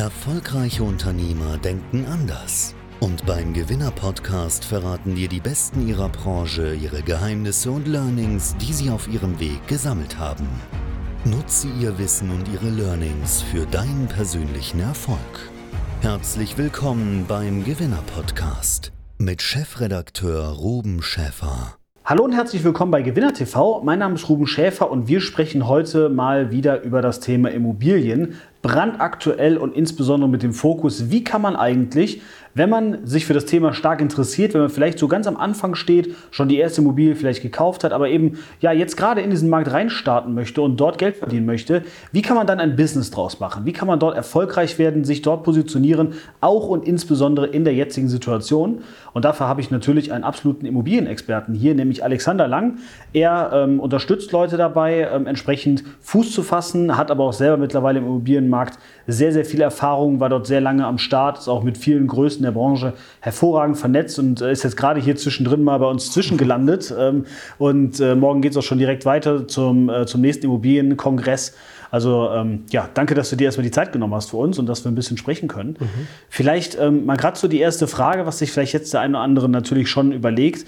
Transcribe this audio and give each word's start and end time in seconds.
Erfolgreiche 0.00 0.82
Unternehmer 0.82 1.58
denken 1.58 2.06
anders. 2.06 2.74
Und 3.00 3.26
beim 3.26 3.52
Gewinner-Podcast 3.52 4.64
verraten 4.64 5.14
dir 5.14 5.28
die 5.28 5.40
Besten 5.40 5.86
ihrer 5.86 6.08
Branche 6.08 6.72
ihre 6.72 7.02
Geheimnisse 7.02 7.70
und 7.70 7.86
Learnings, 7.86 8.56
die 8.56 8.72
sie 8.72 8.88
auf 8.88 9.08
ihrem 9.08 9.38
Weg 9.40 9.68
gesammelt 9.68 10.18
haben. 10.18 10.48
Nutze 11.26 11.68
ihr 11.78 11.98
Wissen 11.98 12.30
und 12.30 12.48
ihre 12.48 12.70
Learnings 12.70 13.42
für 13.42 13.66
deinen 13.66 14.06
persönlichen 14.08 14.80
Erfolg. 14.80 15.18
Herzlich 16.00 16.56
willkommen 16.56 17.26
beim 17.28 17.62
Gewinner-Podcast 17.62 18.92
mit 19.18 19.42
Chefredakteur 19.42 20.48
Ruben 20.48 21.02
Schäfer. 21.02 21.76
Hallo 22.06 22.24
und 22.24 22.32
herzlich 22.32 22.64
willkommen 22.64 22.90
bei 22.90 23.02
Gewinner 23.02 23.34
TV. 23.34 23.82
Mein 23.84 24.00
Name 24.00 24.14
ist 24.14 24.28
Ruben 24.28 24.46
Schäfer 24.46 24.90
und 24.90 25.06
wir 25.06 25.20
sprechen 25.20 25.68
heute 25.68 26.08
mal 26.08 26.50
wieder 26.50 26.82
über 26.82 27.02
das 27.02 27.20
Thema 27.20 27.50
Immobilien. 27.50 28.34
Brandaktuell 28.62 29.56
und 29.56 29.74
insbesondere 29.74 30.28
mit 30.28 30.42
dem 30.42 30.52
Fokus, 30.52 31.10
wie 31.10 31.24
kann 31.24 31.42
man 31.42 31.56
eigentlich 31.56 32.22
wenn 32.54 32.68
man 32.68 33.06
sich 33.06 33.26
für 33.26 33.34
das 33.34 33.44
Thema 33.44 33.72
stark 33.72 34.00
interessiert, 34.00 34.54
wenn 34.54 34.60
man 34.60 34.70
vielleicht 34.70 34.98
so 34.98 35.08
ganz 35.08 35.26
am 35.26 35.36
Anfang 35.36 35.74
steht, 35.74 36.14
schon 36.30 36.48
die 36.48 36.58
erste 36.58 36.80
Immobilie 36.80 37.14
vielleicht 37.14 37.42
gekauft 37.42 37.84
hat, 37.84 37.92
aber 37.92 38.08
eben 38.08 38.38
ja 38.60 38.72
jetzt 38.72 38.96
gerade 38.96 39.20
in 39.20 39.30
diesen 39.30 39.48
Markt 39.48 39.70
reinstarten 39.70 40.34
möchte 40.34 40.62
und 40.62 40.76
dort 40.76 40.98
Geld 40.98 41.16
verdienen 41.16 41.46
möchte, 41.46 41.82
wie 42.12 42.22
kann 42.22 42.36
man 42.36 42.46
dann 42.46 42.58
ein 42.58 42.76
Business 42.76 43.10
draus 43.10 43.40
machen? 43.40 43.64
Wie 43.64 43.72
kann 43.72 43.86
man 43.86 44.00
dort 44.00 44.16
erfolgreich 44.16 44.78
werden, 44.78 45.04
sich 45.04 45.22
dort 45.22 45.44
positionieren, 45.44 46.14
auch 46.40 46.68
und 46.68 46.84
insbesondere 46.84 47.46
in 47.46 47.64
der 47.64 47.74
jetzigen 47.74 48.08
Situation? 48.08 48.82
Und 49.12 49.24
dafür 49.24 49.48
habe 49.48 49.60
ich 49.60 49.70
natürlich 49.70 50.12
einen 50.12 50.24
absoluten 50.24 50.66
Immobilienexperten 50.66 51.54
hier, 51.54 51.74
nämlich 51.74 52.04
Alexander 52.04 52.48
Lang. 52.48 52.78
Er 53.12 53.50
ähm, 53.52 53.80
unterstützt 53.80 54.32
Leute 54.32 54.56
dabei, 54.56 55.08
ähm, 55.12 55.26
entsprechend 55.26 55.84
Fuß 56.00 56.32
zu 56.32 56.42
fassen, 56.42 56.96
hat 56.96 57.10
aber 57.10 57.24
auch 57.24 57.32
selber 57.32 57.56
mittlerweile 57.56 57.98
im 57.98 58.06
Immobilienmarkt 58.06 58.78
sehr, 59.06 59.32
sehr 59.32 59.44
viel 59.44 59.60
Erfahrung, 59.60 60.20
war 60.20 60.28
dort 60.28 60.46
sehr 60.46 60.60
lange 60.60 60.86
am 60.86 60.98
Start, 60.98 61.38
ist 61.38 61.48
auch 61.48 61.62
mit 61.62 61.78
vielen 61.78 62.06
Größen 62.40 62.44
der 62.44 62.52
Branche 62.52 62.94
hervorragend 63.20 63.78
vernetzt 63.78 64.18
und 64.18 64.40
äh, 64.40 64.52
ist 64.52 64.64
jetzt 64.64 64.76
gerade 64.76 65.00
hier 65.00 65.16
zwischendrin 65.16 65.62
mal 65.62 65.78
bei 65.78 65.86
uns 65.86 66.10
zwischengelandet. 66.12 66.94
Ähm, 67.00 67.24
und 67.58 67.98
äh, 68.00 68.14
morgen 68.14 68.42
geht 68.42 68.50
es 68.50 68.58
auch 68.58 68.62
schon 68.62 68.78
direkt 68.78 69.06
weiter 69.06 69.48
zum, 69.48 69.88
äh, 69.88 70.06
zum 70.06 70.20
nächsten 70.20 70.44
Immobilienkongress. 70.46 71.54
Also 71.90 72.28
ähm, 72.30 72.64
ja, 72.70 72.88
danke, 72.92 73.14
dass 73.14 73.30
du 73.30 73.36
dir 73.36 73.44
erstmal 73.44 73.64
die 73.64 73.70
Zeit 73.70 73.92
genommen 73.92 74.14
hast 74.14 74.30
für 74.30 74.36
uns 74.36 74.58
und 74.58 74.66
dass 74.66 74.84
wir 74.84 74.90
ein 74.90 74.94
bisschen 74.94 75.16
sprechen 75.16 75.48
können. 75.48 75.76
Mhm. 75.78 76.06
Vielleicht 76.28 76.78
ähm, 76.78 77.06
mal 77.06 77.16
gerade 77.16 77.38
so 77.38 77.48
die 77.48 77.58
erste 77.58 77.86
Frage, 77.86 78.26
was 78.26 78.38
sich 78.38 78.52
vielleicht 78.52 78.74
jetzt 78.74 78.92
der 78.92 79.00
eine 79.00 79.16
oder 79.16 79.24
andere 79.24 79.48
natürlich 79.48 79.88
schon 79.88 80.12
überlegt 80.12 80.66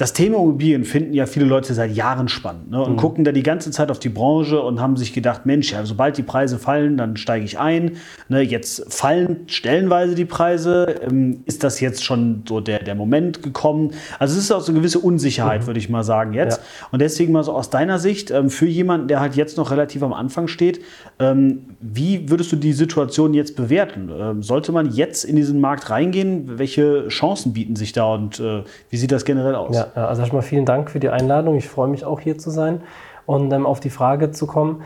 das 0.00 0.14
Thema 0.14 0.38
Immobilien 0.38 0.84
finden 0.86 1.12
ja 1.12 1.26
viele 1.26 1.44
Leute 1.44 1.74
seit 1.74 1.94
Jahren 1.94 2.28
spannend 2.28 2.70
ne? 2.70 2.82
und 2.82 2.92
mhm. 2.92 2.96
gucken 2.96 3.22
da 3.22 3.32
die 3.32 3.42
ganze 3.42 3.70
Zeit 3.70 3.90
auf 3.90 3.98
die 3.98 4.08
Branche 4.08 4.58
und 4.58 4.80
haben 4.80 4.96
sich 4.96 5.12
gedacht, 5.12 5.44
Mensch, 5.44 5.72
ja, 5.72 5.84
sobald 5.84 6.16
die 6.16 6.22
Preise 6.22 6.58
fallen, 6.58 6.96
dann 6.96 7.18
steige 7.18 7.44
ich 7.44 7.58
ein. 7.58 7.98
Ne? 8.30 8.40
Jetzt 8.40 8.90
fallen 8.90 9.40
stellenweise 9.46 10.14
die 10.14 10.24
Preise. 10.24 10.86
Ähm, 11.06 11.42
ist 11.44 11.64
das 11.64 11.80
jetzt 11.80 12.02
schon 12.02 12.44
so 12.48 12.60
der, 12.60 12.82
der 12.82 12.94
Moment 12.94 13.42
gekommen? 13.42 13.90
Also 14.18 14.38
es 14.38 14.44
ist 14.44 14.50
auch 14.52 14.62
so 14.62 14.72
eine 14.72 14.78
gewisse 14.78 15.00
Unsicherheit, 15.00 15.62
mhm. 15.62 15.66
würde 15.66 15.80
ich 15.80 15.90
mal 15.90 16.02
sagen 16.02 16.32
jetzt. 16.32 16.62
Ja. 16.62 16.88
Und 16.92 17.02
deswegen 17.02 17.32
mal 17.34 17.44
so 17.44 17.52
aus 17.52 17.68
deiner 17.68 17.98
Sicht, 17.98 18.30
ähm, 18.30 18.48
für 18.48 18.66
jemanden, 18.66 19.06
der 19.06 19.20
halt 19.20 19.36
jetzt 19.36 19.58
noch 19.58 19.70
relativ 19.70 20.02
am 20.02 20.14
Anfang 20.14 20.48
steht, 20.48 20.80
ähm, 21.18 21.66
wie 21.78 22.30
würdest 22.30 22.50
du 22.52 22.56
die 22.56 22.72
Situation 22.72 23.34
jetzt 23.34 23.54
bewerten? 23.54 24.40
Sollte 24.42 24.72
man 24.72 24.90
jetzt 24.92 25.24
in 25.24 25.36
diesen 25.36 25.60
Markt 25.60 25.90
reingehen? 25.90 26.58
Welche 26.58 27.08
Chancen 27.08 27.52
bieten 27.52 27.76
sich 27.76 27.92
da 27.92 28.14
und 28.14 28.40
äh, 28.40 28.62
wie 28.88 28.96
sieht 28.96 29.12
das 29.12 29.26
generell 29.26 29.54
aus? 29.54 29.76
Ja. 29.76 29.89
Also 29.94 30.22
erstmal 30.22 30.42
vielen 30.42 30.64
Dank 30.64 30.90
für 30.90 31.00
die 31.00 31.08
Einladung. 31.08 31.56
Ich 31.56 31.68
freue 31.68 31.88
mich 31.88 32.04
auch 32.04 32.20
hier 32.20 32.38
zu 32.38 32.50
sein 32.50 32.82
und 33.26 33.52
ähm, 33.52 33.66
auf 33.66 33.80
die 33.80 33.90
Frage 33.90 34.30
zu 34.30 34.46
kommen. 34.46 34.82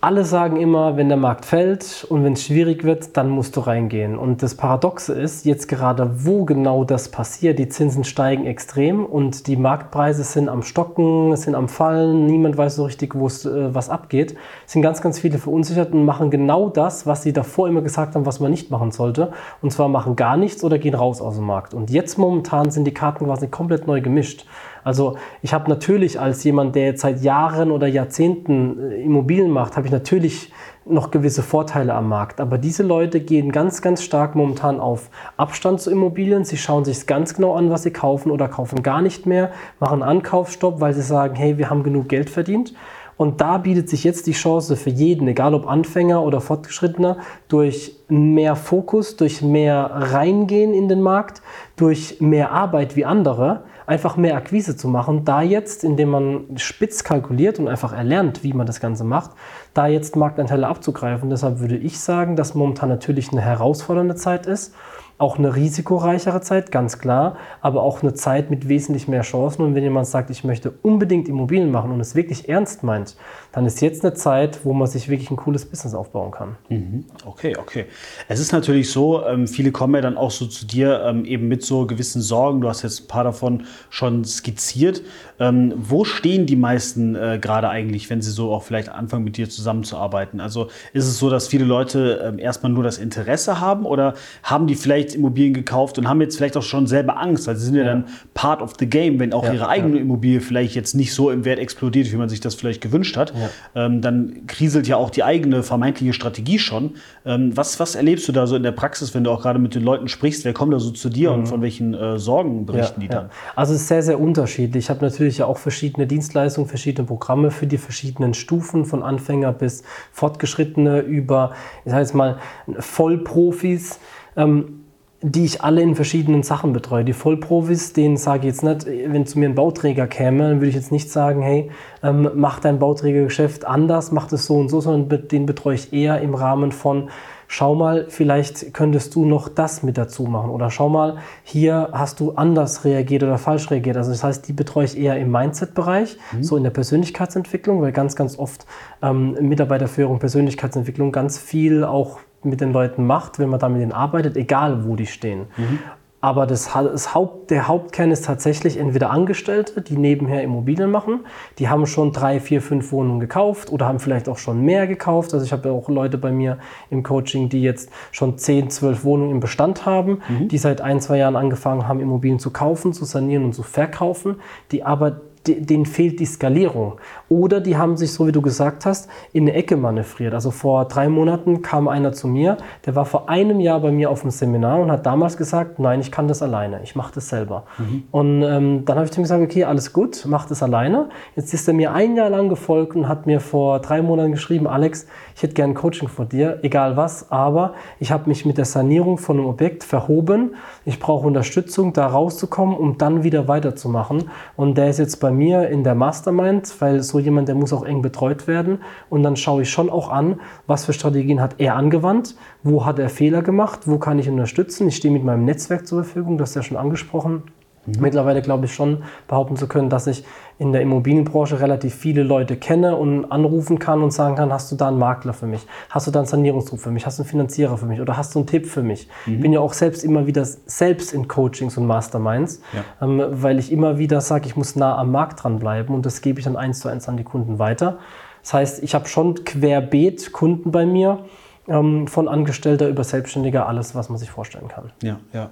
Alle 0.00 0.24
sagen 0.24 0.58
immer, 0.58 0.96
wenn 0.96 1.08
der 1.08 1.18
Markt 1.18 1.44
fällt 1.44 2.06
und 2.08 2.22
wenn 2.22 2.34
es 2.34 2.44
schwierig 2.44 2.84
wird, 2.84 3.16
dann 3.16 3.28
musst 3.28 3.56
du 3.56 3.60
reingehen. 3.60 4.16
Und 4.16 4.44
das 4.44 4.54
Paradoxe 4.54 5.12
ist, 5.12 5.44
jetzt 5.44 5.66
gerade 5.66 6.24
wo 6.24 6.44
genau 6.44 6.84
das 6.84 7.08
passiert, 7.08 7.58
die 7.58 7.68
Zinsen 7.68 8.04
steigen 8.04 8.46
extrem 8.46 9.04
und 9.04 9.48
die 9.48 9.56
Marktpreise 9.56 10.22
sind 10.22 10.48
am 10.48 10.62
Stocken, 10.62 11.34
sind 11.34 11.56
am 11.56 11.68
Fallen, 11.68 12.26
niemand 12.26 12.56
weiß 12.56 12.76
so 12.76 12.84
richtig, 12.84 13.16
wo 13.16 13.26
es 13.26 13.44
äh, 13.44 13.74
was 13.74 13.90
abgeht. 13.90 14.36
Es 14.66 14.74
sind 14.74 14.82
ganz, 14.82 15.02
ganz 15.02 15.18
viele 15.18 15.38
verunsichert 15.38 15.92
und 15.92 16.04
machen 16.04 16.30
genau 16.30 16.68
das, 16.68 17.08
was 17.08 17.24
sie 17.24 17.32
davor 17.32 17.66
immer 17.66 17.82
gesagt 17.82 18.14
haben, 18.14 18.24
was 18.24 18.38
man 18.38 18.52
nicht 18.52 18.70
machen 18.70 18.92
sollte. 18.92 19.32
Und 19.62 19.72
zwar 19.72 19.88
machen 19.88 20.14
gar 20.14 20.36
nichts 20.36 20.62
oder 20.62 20.78
gehen 20.78 20.94
raus 20.94 21.20
aus 21.20 21.34
dem 21.34 21.46
Markt. 21.46 21.74
Und 21.74 21.90
jetzt 21.90 22.18
momentan 22.18 22.70
sind 22.70 22.84
die 22.84 22.94
Karten 22.94 23.24
quasi 23.24 23.48
komplett 23.48 23.88
neu 23.88 24.00
gemischt. 24.00 24.46
Also 24.88 25.16
ich 25.42 25.52
habe 25.52 25.68
natürlich 25.68 26.18
als 26.18 26.42
jemand, 26.44 26.74
der 26.74 26.86
jetzt 26.86 27.02
seit 27.02 27.20
Jahren 27.20 27.70
oder 27.70 27.86
Jahrzehnten 27.86 28.90
äh, 28.90 29.02
Immobilien 29.02 29.50
macht, 29.50 29.76
habe 29.76 29.86
ich 29.86 29.92
natürlich 29.92 30.50
noch 30.86 31.10
gewisse 31.10 31.42
Vorteile 31.42 31.92
am 31.92 32.08
Markt. 32.08 32.40
Aber 32.40 32.56
diese 32.56 32.82
Leute 32.82 33.20
gehen 33.20 33.52
ganz, 33.52 33.82
ganz 33.82 34.02
stark 34.02 34.34
momentan 34.34 34.80
auf 34.80 35.10
Abstand 35.36 35.82
zu 35.82 35.90
Immobilien. 35.90 36.44
Sie 36.44 36.56
schauen 36.56 36.86
sich 36.86 37.06
ganz 37.06 37.34
genau 37.34 37.52
an, 37.52 37.68
was 37.68 37.82
sie 37.82 37.90
kaufen 37.90 38.30
oder 38.30 38.48
kaufen 38.48 38.82
gar 38.82 39.02
nicht 39.02 39.26
mehr, 39.26 39.50
machen 39.78 40.02
Ankaufsstopp, 40.02 40.80
weil 40.80 40.94
sie 40.94 41.02
sagen, 41.02 41.34
hey, 41.34 41.58
wir 41.58 41.68
haben 41.68 41.82
genug 41.82 42.08
Geld 42.08 42.30
verdient. 42.30 42.72
Und 43.18 43.42
da 43.42 43.58
bietet 43.58 43.90
sich 43.90 44.04
jetzt 44.04 44.26
die 44.26 44.32
Chance 44.32 44.74
für 44.76 44.90
jeden, 44.90 45.28
egal 45.28 45.52
ob 45.52 45.68
Anfänger 45.68 46.22
oder 46.22 46.40
Fortgeschrittener, 46.40 47.18
durch 47.48 47.96
mehr 48.08 48.56
Fokus, 48.56 49.16
durch 49.16 49.42
mehr 49.42 49.90
Reingehen 49.92 50.72
in 50.72 50.88
den 50.88 51.02
Markt, 51.02 51.42
durch 51.76 52.20
mehr 52.20 52.52
Arbeit 52.52 52.96
wie 52.96 53.04
andere, 53.04 53.64
einfach 53.88 54.18
mehr 54.18 54.36
Akquise 54.36 54.76
zu 54.76 54.86
machen. 54.86 55.24
Da 55.24 55.40
jetzt, 55.40 55.82
indem 55.82 56.10
man 56.10 56.58
spitz 56.58 57.04
kalkuliert 57.04 57.58
und 57.58 57.68
einfach 57.68 57.94
erlernt, 57.94 58.44
wie 58.44 58.52
man 58.52 58.66
das 58.66 58.80
Ganze 58.80 59.02
macht, 59.02 59.30
da 59.72 59.86
jetzt 59.86 60.14
Marktanteile 60.14 60.68
abzugreifen. 60.68 61.30
Deshalb 61.30 61.58
würde 61.58 61.78
ich 61.78 61.98
sagen, 61.98 62.36
dass 62.36 62.54
momentan 62.54 62.90
natürlich 62.90 63.32
eine 63.32 63.40
herausfordernde 63.40 64.14
Zeit 64.14 64.46
ist 64.46 64.74
auch 65.18 65.36
eine 65.36 65.56
risikoreichere 65.56 66.40
Zeit, 66.40 66.70
ganz 66.70 66.98
klar, 67.00 67.36
aber 67.60 67.82
auch 67.82 68.02
eine 68.02 68.14
Zeit 68.14 68.50
mit 68.50 68.68
wesentlich 68.68 69.08
mehr 69.08 69.22
Chancen. 69.22 69.62
Und 69.62 69.74
wenn 69.74 69.82
jemand 69.82 70.06
sagt, 70.06 70.30
ich 70.30 70.44
möchte 70.44 70.72
unbedingt 70.82 71.28
Immobilien 71.28 71.72
machen 71.72 71.90
und 71.90 72.00
es 72.00 72.14
wirklich 72.14 72.48
ernst 72.48 72.84
meint, 72.84 73.16
dann 73.58 73.66
ist 73.66 73.80
jetzt 73.80 74.04
eine 74.04 74.14
Zeit, 74.14 74.60
wo 74.62 74.72
man 74.72 74.86
sich 74.86 75.08
wirklich 75.08 75.32
ein 75.32 75.36
cooles 75.36 75.66
Business 75.66 75.92
aufbauen 75.92 76.30
kann. 76.30 76.56
Mhm. 76.68 77.04
Okay, 77.26 77.56
okay. 77.58 77.86
Es 78.28 78.38
ist 78.38 78.52
natürlich 78.52 78.88
so, 78.92 79.26
ähm, 79.26 79.48
viele 79.48 79.72
kommen 79.72 79.96
ja 79.96 80.00
dann 80.00 80.16
auch 80.16 80.30
so 80.30 80.46
zu 80.46 80.64
dir 80.64 81.02
ähm, 81.04 81.24
eben 81.24 81.48
mit 81.48 81.64
so 81.64 81.84
gewissen 81.84 82.22
Sorgen. 82.22 82.60
Du 82.60 82.68
hast 82.68 82.82
jetzt 82.82 83.00
ein 83.00 83.08
paar 83.08 83.24
davon 83.24 83.64
schon 83.90 84.24
skizziert. 84.24 85.02
Ähm, 85.40 85.74
wo 85.76 86.04
stehen 86.04 86.46
die 86.46 86.54
meisten 86.54 87.16
äh, 87.16 87.40
gerade 87.42 87.68
eigentlich, 87.68 88.08
wenn 88.10 88.22
sie 88.22 88.30
so 88.30 88.52
auch 88.52 88.62
vielleicht 88.62 88.90
anfangen, 88.90 89.24
mit 89.24 89.36
dir 89.36 89.48
zusammenzuarbeiten? 89.48 90.38
Also 90.38 90.68
ist 90.92 91.06
es 91.06 91.18
so, 91.18 91.28
dass 91.28 91.48
viele 91.48 91.64
Leute 91.64 92.36
erstmal 92.38 92.70
nur 92.70 92.84
das 92.84 92.98
Interesse 92.98 93.58
haben 93.58 93.86
oder 93.86 94.14
haben 94.44 94.68
die 94.68 94.76
vielleicht 94.76 95.16
Immobilien 95.16 95.52
gekauft 95.52 95.98
und 95.98 96.08
haben 96.08 96.20
jetzt 96.20 96.36
vielleicht 96.36 96.56
auch 96.56 96.62
schon 96.62 96.86
selber 96.86 97.18
Angst, 97.18 97.48
weil 97.48 97.56
sie 97.56 97.66
sind 97.66 97.74
ja, 97.74 97.82
ja. 97.82 97.88
dann 97.88 98.04
part 98.34 98.62
of 98.62 98.74
the 98.78 98.86
game, 98.86 99.18
wenn 99.18 99.32
auch 99.32 99.44
ja, 99.44 99.54
ihre 99.54 99.68
eigene 99.68 99.96
ja. 99.96 100.02
Immobilie 100.02 100.40
vielleicht 100.40 100.76
jetzt 100.76 100.94
nicht 100.94 101.12
so 101.12 101.32
im 101.32 101.44
Wert 101.44 101.58
explodiert, 101.58 102.12
wie 102.12 102.16
man 102.16 102.28
sich 102.28 102.38
das 102.38 102.54
vielleicht 102.54 102.80
gewünscht 102.80 103.16
hat, 103.16 103.32
ähm, 103.74 104.00
dann 104.00 104.46
kriselt 104.46 104.86
ja 104.88 104.96
auch 104.96 105.10
die 105.10 105.24
eigene 105.24 105.62
vermeintliche 105.62 106.12
Strategie 106.12 106.58
schon. 106.58 106.94
Ähm, 107.24 107.56
was, 107.56 107.78
was 107.80 107.94
erlebst 107.94 108.28
du 108.28 108.32
da 108.32 108.46
so 108.46 108.56
in 108.56 108.62
der 108.62 108.72
Praxis, 108.72 109.14
wenn 109.14 109.24
du 109.24 109.30
auch 109.30 109.42
gerade 109.42 109.58
mit 109.58 109.74
den 109.74 109.82
Leuten 109.82 110.08
sprichst? 110.08 110.44
Wer 110.44 110.52
kommt 110.52 110.72
da 110.72 110.78
so 110.78 110.90
zu 110.90 111.08
dir 111.08 111.30
mhm. 111.30 111.38
und 111.38 111.46
von 111.46 111.62
welchen 111.62 111.94
äh, 111.94 112.18
Sorgen 112.18 112.66
berichten 112.66 113.00
die 113.00 113.08
dann? 113.08 113.30
Also 113.56 113.74
es 113.74 113.82
ist 113.82 113.88
sehr, 113.88 114.02
sehr 114.02 114.20
unterschiedlich. 114.20 114.84
Ich 114.84 114.90
habe 114.90 115.04
natürlich 115.04 115.38
ja 115.38 115.46
auch 115.46 115.58
verschiedene 115.58 116.06
Dienstleistungen, 116.06 116.68
verschiedene 116.68 117.06
Programme 117.06 117.50
für 117.50 117.66
die 117.66 117.78
verschiedenen 117.78 118.34
Stufen, 118.34 118.84
von 118.84 119.02
Anfänger 119.02 119.52
bis 119.52 119.82
Fortgeschrittene 120.12 121.00
über, 121.00 121.52
ich 121.84 121.90
sage 121.90 122.02
jetzt 122.02 122.14
mal, 122.14 122.38
Vollprofis. 122.78 123.98
Ähm, 124.36 124.84
die 125.20 125.44
ich 125.44 125.62
alle 125.62 125.82
in 125.82 125.96
verschiedenen 125.96 126.44
Sachen 126.44 126.72
betreue. 126.72 127.04
Die 127.04 127.12
Vollprofis, 127.12 127.92
denen 127.92 128.16
sage 128.16 128.46
ich 128.46 128.54
jetzt 128.54 128.62
nicht, 128.62 128.86
wenn 128.86 129.26
zu 129.26 129.38
mir 129.38 129.48
ein 129.48 129.56
Bauträger 129.56 130.06
käme, 130.06 130.48
dann 130.48 130.58
würde 130.58 130.68
ich 130.68 130.76
jetzt 130.76 130.92
nicht 130.92 131.10
sagen, 131.10 131.42
hey, 131.42 131.70
ähm, 132.04 132.30
mach 132.34 132.60
dein 132.60 132.78
Bauträgergeschäft 132.78 133.64
anders, 133.64 134.12
mach 134.12 134.28
das 134.28 134.46
so 134.46 134.56
und 134.56 134.68
so, 134.68 134.80
sondern 134.80 135.26
den 135.28 135.44
betreue 135.44 135.74
ich 135.74 135.92
eher 135.92 136.20
im 136.20 136.34
Rahmen 136.36 136.70
von, 136.70 137.08
schau 137.48 137.74
mal, 137.74 138.06
vielleicht 138.08 138.72
könntest 138.74 139.16
du 139.16 139.24
noch 139.24 139.48
das 139.48 139.82
mit 139.82 139.98
dazu 139.98 140.24
machen 140.24 140.50
oder 140.50 140.70
schau 140.70 140.88
mal, 140.88 141.16
hier 141.42 141.88
hast 141.92 142.20
du 142.20 142.32
anders 142.32 142.84
reagiert 142.84 143.24
oder 143.24 143.38
falsch 143.38 143.72
reagiert. 143.72 143.96
Also 143.96 144.12
das 144.12 144.22
heißt, 144.22 144.46
die 144.46 144.52
betreue 144.52 144.84
ich 144.84 144.96
eher 144.96 145.18
im 145.18 145.32
Mindset-Bereich, 145.32 146.16
mhm. 146.32 146.42
so 146.44 146.56
in 146.56 146.62
der 146.62 146.70
Persönlichkeitsentwicklung, 146.70 147.80
weil 147.80 147.90
ganz, 147.90 148.14
ganz 148.14 148.38
oft 148.38 148.66
ähm, 149.02 149.36
Mitarbeiterführung, 149.40 150.20
Persönlichkeitsentwicklung 150.20 151.10
ganz 151.10 151.38
viel 151.38 151.82
auch 151.82 152.20
mit 152.42 152.60
den 152.60 152.72
Leuten 152.72 153.06
macht, 153.06 153.38
wenn 153.38 153.48
man 153.48 153.60
da 153.60 153.68
mit 153.68 153.82
ihnen 153.82 153.92
arbeitet, 153.92 154.36
egal 154.36 154.84
wo 154.86 154.96
die 154.96 155.06
stehen. 155.06 155.46
Mhm. 155.56 155.78
Aber 156.20 156.46
das, 156.46 156.72
das 156.72 157.14
Haupt, 157.14 157.52
der 157.52 157.68
Hauptkern 157.68 158.10
ist 158.10 158.24
tatsächlich 158.24 158.76
entweder 158.76 159.10
Angestellte, 159.10 159.80
die 159.80 159.96
nebenher 159.96 160.42
Immobilien 160.42 160.90
machen. 160.90 161.20
Die 161.58 161.68
haben 161.68 161.86
schon 161.86 162.12
drei, 162.12 162.40
vier, 162.40 162.60
fünf 162.60 162.90
Wohnungen 162.90 163.20
gekauft 163.20 163.70
oder 163.70 163.86
haben 163.86 164.00
vielleicht 164.00 164.28
auch 164.28 164.38
schon 164.38 164.62
mehr 164.62 164.88
gekauft. 164.88 165.32
Also 165.32 165.46
ich 165.46 165.52
habe 165.52 165.68
ja 165.68 165.74
auch 165.74 165.88
Leute 165.88 166.18
bei 166.18 166.32
mir 166.32 166.58
im 166.90 167.04
Coaching, 167.04 167.48
die 167.48 167.62
jetzt 167.62 167.90
schon 168.10 168.36
zehn, 168.36 168.68
zwölf 168.68 169.04
Wohnungen 169.04 169.30
im 169.30 169.40
Bestand 169.40 169.86
haben, 169.86 170.20
mhm. 170.28 170.48
die 170.48 170.58
seit 170.58 170.80
ein, 170.80 171.00
zwei 171.00 171.18
Jahren 171.18 171.36
angefangen 171.36 171.86
haben, 171.86 172.00
Immobilien 172.00 172.40
zu 172.40 172.50
kaufen, 172.50 172.92
zu 172.92 173.04
sanieren 173.04 173.44
und 173.44 173.52
zu 173.52 173.62
verkaufen, 173.62 174.40
die 174.72 174.82
aber 174.82 175.20
denen 175.46 175.86
fehlt 175.86 176.20
die 176.20 176.26
Skalierung. 176.26 176.98
Oder 177.28 177.60
die 177.60 177.76
haben 177.76 177.96
sich, 177.96 178.12
so 178.12 178.26
wie 178.26 178.32
du 178.32 178.42
gesagt 178.42 178.86
hast, 178.86 179.08
in 179.32 179.44
eine 179.44 179.54
Ecke 179.54 179.76
manövriert. 179.76 180.34
Also 180.34 180.50
vor 180.50 180.86
drei 180.86 181.08
Monaten 181.08 181.62
kam 181.62 181.88
einer 181.88 182.12
zu 182.12 182.28
mir, 182.28 182.56
der 182.86 182.96
war 182.96 183.04
vor 183.04 183.28
einem 183.28 183.60
Jahr 183.60 183.80
bei 183.80 183.90
mir 183.90 184.10
auf 184.10 184.22
dem 184.22 184.30
Seminar 184.30 184.80
und 184.80 184.90
hat 184.90 185.06
damals 185.06 185.36
gesagt, 185.36 185.78
nein, 185.78 186.00
ich 186.00 186.10
kann 186.10 186.28
das 186.28 186.42
alleine, 186.42 186.80
ich 186.82 186.96
mache 186.96 187.14
das 187.14 187.28
selber. 187.28 187.64
Mhm. 187.78 188.02
Und 188.10 188.42
ähm, 188.42 188.84
dann 188.84 188.96
habe 188.96 189.08
ich 189.08 189.16
ihm 189.16 189.22
gesagt, 189.22 189.42
okay, 189.42 189.64
alles 189.64 189.92
gut, 189.92 190.24
mach 190.26 190.46
das 190.46 190.62
alleine. 190.62 191.08
Jetzt 191.36 191.52
ist 191.54 191.68
er 191.68 191.74
mir 191.74 191.92
ein 191.92 192.16
Jahr 192.16 192.30
lang 192.30 192.48
gefolgt 192.48 192.96
und 192.96 193.08
hat 193.08 193.26
mir 193.26 193.40
vor 193.40 193.80
drei 193.80 194.02
Monaten 194.02 194.32
geschrieben, 194.32 194.66
Alex, 194.66 195.06
ich 195.34 195.42
hätte 195.42 195.54
gerne 195.54 195.74
Coaching 195.74 196.08
von 196.08 196.28
dir, 196.28 196.58
egal 196.62 196.96
was, 196.96 197.30
aber 197.30 197.74
ich 198.00 198.10
habe 198.10 198.28
mich 198.28 198.44
mit 198.44 198.58
der 198.58 198.64
Sanierung 198.64 199.18
von 199.18 199.38
einem 199.38 199.46
Objekt 199.46 199.84
verhoben. 199.84 200.56
Ich 200.84 200.98
brauche 200.98 201.26
Unterstützung, 201.26 201.92
da 201.92 202.06
rauszukommen, 202.06 202.76
um 202.76 202.98
dann 202.98 203.22
wieder 203.22 203.48
weiterzumachen. 203.48 204.30
Und 204.56 204.76
der 204.76 204.88
ist 204.88 204.98
jetzt 204.98 205.16
bei 205.20 205.27
mir 205.30 205.68
in 205.68 205.84
der 205.84 205.94
Mastermind, 205.94 206.80
weil 206.80 207.02
so 207.02 207.18
jemand, 207.18 207.48
der 207.48 207.54
muss 207.54 207.72
auch 207.72 207.84
eng 207.84 208.02
betreut 208.02 208.46
werden. 208.46 208.78
Und 209.10 209.22
dann 209.22 209.36
schaue 209.36 209.62
ich 209.62 209.70
schon 209.70 209.90
auch 209.90 210.10
an, 210.10 210.40
was 210.66 210.84
für 210.84 210.92
Strategien 210.92 211.40
hat 211.40 211.56
er 211.58 211.76
angewandt, 211.76 212.36
wo 212.62 212.84
hat 212.84 212.98
er 212.98 213.08
Fehler 213.08 213.42
gemacht, 213.42 213.80
wo 213.86 213.98
kann 213.98 214.18
ich 214.18 214.28
unterstützen. 214.28 214.88
Ich 214.88 214.96
stehe 214.96 215.12
mit 215.12 215.24
meinem 215.24 215.44
Netzwerk 215.44 215.86
zur 215.86 216.04
Verfügung, 216.04 216.38
das 216.38 216.50
ist 216.50 216.56
ja 216.56 216.62
schon 216.62 216.76
angesprochen. 216.76 217.42
Mhm. 217.88 218.02
Mittlerweile 218.02 218.42
glaube 218.42 218.66
ich 218.66 218.74
schon 218.74 219.02
behaupten 219.26 219.56
zu 219.56 219.66
können, 219.66 219.90
dass 219.90 220.06
ich 220.06 220.24
in 220.58 220.72
der 220.72 220.82
Immobilienbranche 220.82 221.60
relativ 221.60 221.94
viele 221.94 222.22
Leute 222.22 222.56
kenne 222.56 222.96
und 222.96 223.30
anrufen 223.30 223.78
kann 223.78 224.02
und 224.02 224.12
sagen 224.12 224.34
kann, 224.34 224.52
hast 224.52 224.72
du 224.72 224.76
da 224.76 224.88
einen 224.88 224.98
Makler 224.98 225.32
für 225.32 225.46
mich? 225.46 225.66
Hast 225.88 226.06
du 226.06 226.10
da 226.10 226.20
einen 226.20 226.26
Sanierungsdruck 226.26 226.80
für 226.80 226.90
mich? 226.90 227.06
Hast 227.06 227.18
du 227.18 227.22
einen 227.22 227.30
Finanzierer 227.30 227.78
für 227.78 227.86
mich? 227.86 228.00
Oder 228.00 228.16
hast 228.16 228.34
du 228.34 228.40
einen 228.40 228.46
Tipp 228.46 228.66
für 228.66 228.82
mich? 228.82 229.08
Mhm. 229.26 229.34
Ich 229.34 229.40
bin 229.40 229.52
ja 229.52 229.60
auch 229.60 229.72
selbst 229.72 230.04
immer 230.04 230.26
wieder 230.26 230.44
selbst 230.44 231.14
in 231.14 231.28
Coachings 231.28 231.76
und 231.76 231.86
Masterminds, 231.86 232.60
ja. 232.72 233.06
ähm, 233.06 233.22
weil 233.30 233.58
ich 233.58 233.70
immer 233.70 233.98
wieder 233.98 234.20
sage, 234.20 234.46
ich 234.46 234.56
muss 234.56 234.74
nah 234.74 234.96
am 234.96 235.12
Markt 235.12 235.44
dranbleiben 235.44 235.94
und 235.94 236.04
das 236.04 236.20
gebe 236.20 236.40
ich 236.40 236.44
dann 236.44 236.56
eins 236.56 236.80
zu 236.80 236.88
eins 236.88 237.08
an 237.08 237.16
die 237.16 237.24
Kunden 237.24 237.58
weiter. 237.58 237.98
Das 238.42 238.54
heißt, 238.54 238.82
ich 238.82 238.94
habe 238.94 239.06
schon 239.06 239.44
querbeet 239.44 240.32
Kunden 240.32 240.72
bei 240.72 240.86
mir 240.86 241.24
ähm, 241.68 242.06
von 242.06 242.28
Angestellter 242.28 242.88
über 242.88 243.04
Selbstständiger, 243.04 243.68
alles, 243.68 243.94
was 243.94 244.08
man 244.08 244.18
sich 244.18 244.30
vorstellen 244.30 244.68
kann. 244.68 244.90
Ja, 245.02 245.18
ja. 245.32 245.50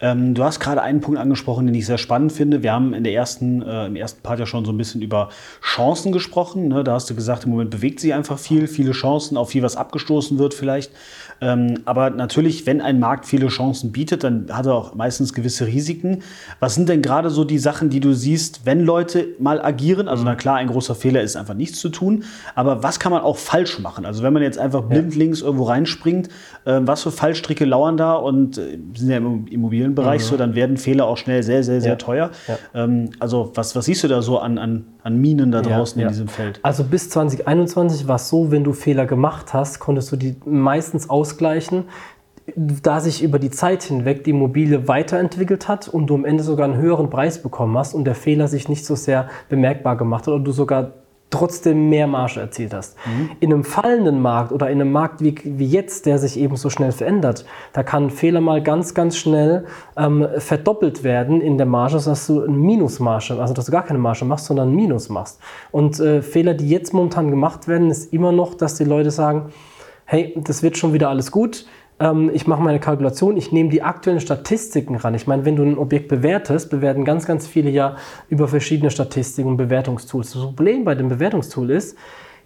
Ähm, 0.00 0.34
du 0.34 0.44
hast 0.44 0.60
gerade 0.60 0.82
einen 0.82 1.00
Punkt 1.00 1.18
angesprochen, 1.18 1.66
den 1.66 1.74
ich 1.74 1.86
sehr 1.86 1.98
spannend 1.98 2.32
finde. 2.32 2.62
Wir 2.62 2.72
haben 2.72 2.94
in 2.94 3.04
der 3.04 3.12
ersten, 3.12 3.62
äh, 3.62 3.86
im 3.86 3.96
ersten 3.96 4.22
Part 4.22 4.38
ja 4.38 4.46
schon 4.46 4.64
so 4.64 4.72
ein 4.72 4.78
bisschen 4.78 5.02
über 5.02 5.28
Chancen 5.62 6.12
gesprochen. 6.12 6.68
Ne? 6.68 6.84
Da 6.84 6.94
hast 6.94 7.10
du 7.10 7.14
gesagt, 7.14 7.44
im 7.44 7.50
Moment 7.50 7.70
bewegt 7.70 8.00
sich 8.00 8.14
einfach 8.14 8.38
viel, 8.38 8.68
viele 8.68 8.92
Chancen, 8.92 9.36
auf 9.36 9.50
viel 9.50 9.62
was 9.62 9.76
abgestoßen 9.76 10.38
wird 10.38 10.54
vielleicht. 10.54 10.92
Ähm, 11.40 11.80
aber 11.84 12.10
natürlich, 12.10 12.66
wenn 12.66 12.80
ein 12.80 12.98
Markt 12.98 13.26
viele 13.26 13.48
Chancen 13.48 13.92
bietet, 13.92 14.24
dann 14.24 14.46
hat 14.50 14.66
er 14.66 14.74
auch 14.74 14.94
meistens 14.94 15.32
gewisse 15.34 15.66
Risiken. 15.66 16.22
Was 16.60 16.74
sind 16.74 16.88
denn 16.88 17.02
gerade 17.02 17.30
so 17.30 17.44
die 17.44 17.58
Sachen, 17.58 17.90
die 17.90 18.00
du 18.00 18.12
siehst, 18.14 18.62
wenn 18.64 18.80
Leute 18.80 19.28
mal 19.38 19.60
agieren? 19.62 20.08
Also, 20.08 20.24
na 20.24 20.34
klar, 20.34 20.56
ein 20.56 20.68
großer 20.68 20.94
Fehler 20.94 21.22
ist 21.22 21.36
einfach 21.36 21.54
nichts 21.54 21.78
zu 21.80 21.88
tun. 21.88 22.24
Aber 22.54 22.82
was 22.82 22.98
kann 22.98 23.12
man 23.12 23.22
auch 23.22 23.36
falsch 23.36 23.78
machen? 23.78 24.06
Also, 24.06 24.22
wenn 24.22 24.32
man 24.32 24.42
jetzt 24.42 24.58
einfach 24.58 24.82
blindlings 24.82 25.42
irgendwo 25.42 25.64
reinspringt, 25.64 26.28
äh, 26.64 26.80
was 26.82 27.02
für 27.02 27.10
Fallstricke 27.10 27.64
lauern 27.64 27.96
da? 27.96 28.14
Und 28.14 28.58
äh, 28.58 28.78
sind 28.94 29.10
ja 29.10 29.18
im 29.18 29.46
Immobilienbereich 29.46 30.22
mhm. 30.22 30.26
so, 30.26 30.36
dann 30.36 30.54
werden 30.54 30.76
Fehler 30.76 31.06
auch 31.06 31.18
schnell 31.18 31.42
sehr, 31.42 31.62
sehr, 31.62 31.80
sehr 31.80 31.92
ja. 31.92 31.96
teuer. 31.96 32.30
Ja. 32.48 32.58
Ähm, 32.74 33.10
also, 33.18 33.52
was, 33.54 33.76
was 33.76 33.84
siehst 33.84 34.04
du 34.04 34.08
da 34.08 34.22
so 34.22 34.38
an, 34.38 34.58
an, 34.58 34.84
an 35.06 35.20
Minen 35.20 35.52
da 35.52 35.62
draußen 35.62 36.00
ja, 36.00 36.08
in 36.08 36.12
diesem 36.12 36.28
Feld? 36.28 36.60
Also, 36.62 36.82
bis 36.82 37.10
2021 37.10 38.08
war 38.08 38.16
es 38.16 38.28
so, 38.28 38.50
wenn 38.50 38.64
du 38.64 38.72
Fehler 38.72 39.06
gemacht 39.06 39.54
hast, 39.54 39.78
konntest 39.78 40.10
du 40.10 40.16
die 40.16 40.36
meistens 40.44 41.10
aus 41.10 41.26
ausgleichen, 41.26 41.84
da 42.54 43.00
sich 43.00 43.22
über 43.22 43.40
die 43.40 43.50
Zeit 43.50 43.82
hinweg 43.82 44.22
die 44.22 44.30
Immobilie 44.30 44.86
weiterentwickelt 44.86 45.66
hat 45.66 45.88
und 45.88 46.06
du 46.06 46.14
am 46.14 46.24
Ende 46.24 46.44
sogar 46.44 46.66
einen 46.66 46.76
höheren 46.76 47.10
Preis 47.10 47.42
bekommen 47.42 47.76
hast 47.76 47.94
und 47.94 48.04
der 48.04 48.14
Fehler 48.14 48.46
sich 48.46 48.68
nicht 48.68 48.86
so 48.86 48.94
sehr 48.94 49.28
bemerkbar 49.48 49.96
gemacht 49.96 50.28
hat 50.28 50.34
und 50.34 50.44
du 50.44 50.52
sogar 50.52 50.92
trotzdem 51.30 51.88
mehr 51.88 52.06
Marge 52.06 52.40
erzielt 52.40 52.72
hast. 52.72 52.96
Mhm. 53.04 53.30
In 53.40 53.52
einem 53.52 53.64
fallenden 53.64 54.22
Markt 54.22 54.52
oder 54.52 54.70
in 54.70 54.80
einem 54.80 54.92
Markt 54.92 55.20
wie, 55.22 55.34
wie 55.44 55.66
jetzt, 55.66 56.06
der 56.06 56.18
sich 56.18 56.38
eben 56.38 56.56
so 56.56 56.70
schnell 56.70 56.92
verändert, 56.92 57.44
da 57.72 57.82
kann 57.82 58.04
ein 58.04 58.10
Fehler 58.10 58.40
mal 58.40 58.62
ganz, 58.62 58.94
ganz 58.94 59.16
schnell 59.16 59.66
ähm, 59.96 60.26
verdoppelt 60.38 61.02
werden 61.02 61.40
in 61.40 61.58
der 61.58 61.66
Marge, 61.66 61.98
sodass 61.98 62.26
du 62.28 62.44
ein 62.44 62.56
Minusmarge, 62.60 63.40
also 63.40 63.54
dass 63.54 63.66
du 63.66 63.72
gar 63.72 63.84
keine 63.84 63.98
Marge 63.98 64.24
machst, 64.24 64.46
sondern 64.46 64.70
ein 64.70 64.76
Minus 64.76 65.08
machst. 65.08 65.40
Und 65.72 65.98
äh, 65.98 66.22
Fehler, 66.22 66.54
die 66.54 66.68
jetzt 66.68 66.94
momentan 66.94 67.30
gemacht 67.30 67.66
werden, 67.66 67.90
ist 67.90 68.12
immer 68.12 68.32
noch, 68.32 68.54
dass 68.54 68.76
die 68.76 68.84
Leute 68.84 69.10
sagen, 69.10 69.52
hey, 70.04 70.32
das 70.36 70.62
wird 70.62 70.78
schon 70.78 70.92
wieder 70.92 71.08
alles 71.08 71.32
gut. 71.32 71.66
Ähm, 71.98 72.30
ich 72.32 72.46
mache 72.46 72.62
meine 72.62 72.80
Kalkulation, 72.80 73.36
ich 73.36 73.52
nehme 73.52 73.70
die 73.70 73.82
aktuellen 73.82 74.20
Statistiken 74.20 74.96
ran. 74.96 75.14
Ich 75.14 75.26
meine, 75.26 75.44
wenn 75.44 75.56
du 75.56 75.62
ein 75.62 75.78
Objekt 75.78 76.08
bewertest, 76.08 76.70
bewerten 76.70 77.04
ganz, 77.04 77.26
ganz 77.26 77.46
viele 77.46 77.70
ja 77.70 77.96
über 78.28 78.48
verschiedene 78.48 78.90
Statistiken 78.90 79.48
und 79.48 79.56
Bewertungstools. 79.56 80.32
Das 80.32 80.42
Problem 80.42 80.84
bei 80.84 80.94
dem 80.94 81.08
Bewertungstool 81.08 81.70
ist, 81.70 81.96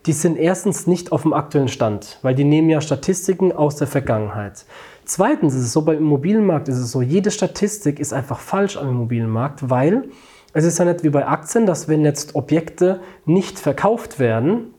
die 0.06 0.12
sind 0.12 0.38
erstens 0.38 0.86
nicht 0.86 1.12
auf 1.12 1.22
dem 1.22 1.34
aktuellen 1.34 1.68
Stand, 1.68 2.18
weil 2.22 2.34
die 2.34 2.44
nehmen 2.44 2.70
ja 2.70 2.80
Statistiken 2.80 3.52
aus 3.52 3.76
der 3.76 3.86
Vergangenheit. 3.86 4.64
Zweitens 5.04 5.54
ist 5.54 5.64
es 5.64 5.72
so, 5.72 5.82
beim 5.82 5.98
Immobilienmarkt 5.98 6.68
ist 6.68 6.78
es 6.78 6.92
so, 6.92 7.02
jede 7.02 7.30
Statistik 7.30 8.00
ist 8.00 8.12
einfach 8.12 8.38
falsch 8.38 8.76
am 8.76 8.88
Immobilienmarkt, 8.88 9.68
weil 9.68 10.04
es 10.52 10.64
ist 10.64 10.78
ja 10.78 10.84
nicht 10.84 11.04
wie 11.04 11.10
bei 11.10 11.26
Aktien, 11.26 11.66
dass 11.66 11.88
wenn 11.88 12.04
jetzt 12.04 12.34
Objekte 12.34 13.00
nicht 13.24 13.58
verkauft 13.58 14.18
werden, 14.18 14.74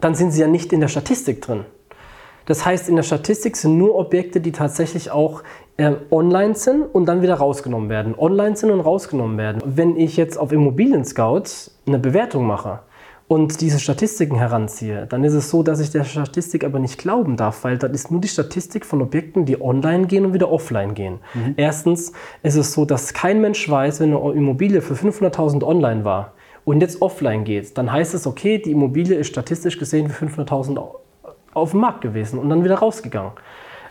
dann 0.00 0.14
sind 0.14 0.30
sie 0.30 0.40
ja 0.40 0.48
nicht 0.48 0.72
in 0.72 0.80
der 0.80 0.88
Statistik 0.88 1.42
drin. 1.42 1.64
Das 2.46 2.64
heißt, 2.64 2.88
in 2.88 2.96
der 2.96 3.02
Statistik 3.02 3.56
sind 3.56 3.76
nur 3.76 3.96
Objekte, 3.96 4.40
die 4.40 4.52
tatsächlich 4.52 5.10
auch 5.10 5.42
äh, 5.76 5.92
online 6.10 6.54
sind 6.54 6.82
und 6.82 7.06
dann 7.06 7.20
wieder 7.20 7.34
rausgenommen 7.34 7.90
werden. 7.90 8.14
Online 8.16 8.56
sind 8.56 8.70
und 8.70 8.80
rausgenommen 8.80 9.36
werden. 9.36 9.62
Wenn 9.66 9.96
ich 9.96 10.16
jetzt 10.16 10.38
auf 10.38 10.52
Immobilien 10.52 11.04
Scout 11.04 11.70
eine 11.86 11.98
Bewertung 11.98 12.46
mache 12.46 12.80
und 13.28 13.60
diese 13.60 13.80
Statistiken 13.80 14.36
heranziehe, 14.36 15.06
dann 15.06 15.24
ist 15.24 15.34
es 15.34 15.50
so, 15.50 15.64
dass 15.64 15.80
ich 15.80 15.90
der 15.90 16.04
Statistik 16.04 16.64
aber 16.64 16.78
nicht 16.78 16.98
glauben 16.98 17.36
darf, 17.36 17.64
weil 17.64 17.76
das 17.76 17.90
ist 17.90 18.10
nur 18.12 18.20
die 18.20 18.28
Statistik 18.28 18.86
von 18.86 19.02
Objekten, 19.02 19.44
die 19.44 19.60
online 19.60 20.06
gehen 20.06 20.24
und 20.24 20.32
wieder 20.32 20.50
offline 20.50 20.94
gehen. 20.94 21.18
Mhm. 21.34 21.54
Erstens 21.56 22.12
ist 22.44 22.56
es 22.56 22.72
so, 22.72 22.84
dass 22.84 23.12
kein 23.12 23.40
Mensch 23.40 23.68
weiß, 23.68 24.00
wenn 24.00 24.16
eine 24.16 24.32
Immobilie 24.32 24.80
für 24.80 24.94
500.000 24.94 25.64
online 25.64 26.04
war 26.04 26.32
und 26.64 26.80
jetzt 26.80 27.02
offline 27.02 27.42
geht, 27.42 27.76
dann 27.76 27.90
heißt 27.90 28.14
es, 28.14 28.26
okay, 28.26 28.58
die 28.58 28.70
Immobilie 28.70 29.16
ist 29.16 29.28
statistisch 29.28 29.78
gesehen 29.78 30.08
für 30.08 30.26
500.000 30.26 30.78
auf 31.56 31.72
dem 31.72 31.80
Markt 31.80 32.00
gewesen 32.00 32.38
und 32.38 32.48
dann 32.48 32.64
wieder 32.64 32.76
rausgegangen. 32.76 33.32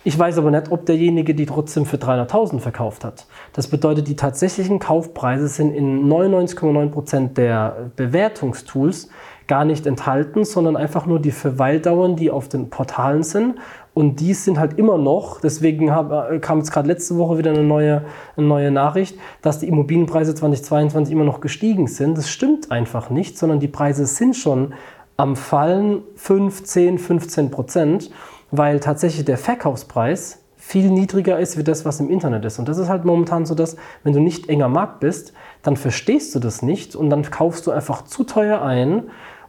Ich 0.08 0.20
weiß 0.20 0.38
aber 0.38 0.52
nicht, 0.52 0.72
ob 0.72 0.86
derjenige 0.86 1.34
die 1.34 1.48
trotzdem 1.48 1.88
für 1.88 1.98
300.000 1.98 2.60
verkauft 2.60 3.04
hat. 3.04 3.26
Das 3.54 3.68
bedeutet, 3.68 4.08
die 4.08 4.16
tatsächlichen 4.16 4.78
Kaufpreise 4.78 5.48
sind 5.48 5.74
in 5.74 6.08
99,9% 6.08 7.34
der 7.34 7.90
Bewertungstools 7.96 9.10
gar 9.48 9.66
nicht 9.66 9.88
enthalten, 9.88 10.44
sondern 10.44 10.78
einfach 10.78 11.08
nur 11.08 11.20
die 11.20 11.32
Verweildauern, 11.32 12.16
die 12.16 12.30
auf 12.30 12.50
den 12.50 12.70
Portalen 12.70 13.24
sind. 13.24 13.56
Und 13.96 14.20
die 14.20 14.34
sind 14.34 14.60
halt 14.60 14.78
immer 14.78 14.98
noch, 14.98 15.40
deswegen 15.42 15.92
hab, 15.92 16.42
kam 16.42 16.60
jetzt 16.60 16.72
gerade 16.72 16.88
letzte 16.88 17.18
Woche 17.18 17.38
wieder 17.38 17.52
eine 17.52 17.64
neue, 17.64 18.04
eine 18.36 18.46
neue 18.46 18.70
Nachricht, 18.70 19.18
dass 19.42 19.60
die 19.60 19.68
Immobilienpreise 19.68 20.36
2022 20.36 21.14
immer 21.14 21.24
noch 21.24 21.40
gestiegen 21.40 21.88
sind. 21.88 22.18
Das 22.18 22.30
stimmt 22.30 22.72
einfach 22.72 23.10
nicht, 23.10 23.38
sondern 23.38 23.60
die 23.60 23.70
Preise 23.70 24.06
sind 24.06 24.36
schon 24.36 24.74
am 25.18 25.36
Fallen 25.36 26.04
5, 26.16 26.64
10, 26.64 27.00
15 27.00 27.52
Prozent, 27.52 28.12
weil 28.52 28.80
tatsächlich 28.80 29.26
der 29.26 29.38
Verkaufspreis 29.38 30.40
viel 30.58 30.90
niedriger 30.90 31.40
ist 31.40 31.58
wie 31.58 31.64
das, 31.64 31.86
was 31.86 32.00
im 32.00 32.10
Internet 32.10 32.44
ist. 32.44 32.58
Und 32.58 32.68
das 32.68 32.78
ist 32.78 32.90
halt 32.90 33.06
momentan 33.06 33.46
so, 33.46 33.54
dass 33.54 33.78
wenn 34.04 34.14
du 34.14 34.20
nicht 34.20 34.50
enger 34.50 34.68
Markt 34.68 35.00
bist, 35.00 35.34
dann 35.62 35.78
verstehst 35.78 36.34
du 36.34 36.40
das 36.40 36.62
nicht 36.62 36.96
und 36.96 37.10
dann 37.10 37.24
kaufst 37.30 37.68
du 37.68 37.72
einfach 37.72 38.04
zu 38.04 38.24
teuer 38.24 38.62
ein 38.62 39.04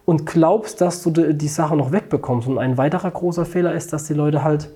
und 0.05 0.27
glaubst, 0.27 0.81
dass 0.81 1.03
du 1.03 1.11
die 1.11 1.49
Sache 1.49 1.75
noch 1.75 1.91
wegbekommst. 1.91 2.47
Und 2.47 2.59
ein 2.59 2.77
weiterer 2.77 3.11
großer 3.11 3.47
Fehler 3.47 3.73
ist, 3.73 3.93
dass 3.93 4.05
die 4.05 4.15
Leute 4.15 4.45
halt 4.45 4.71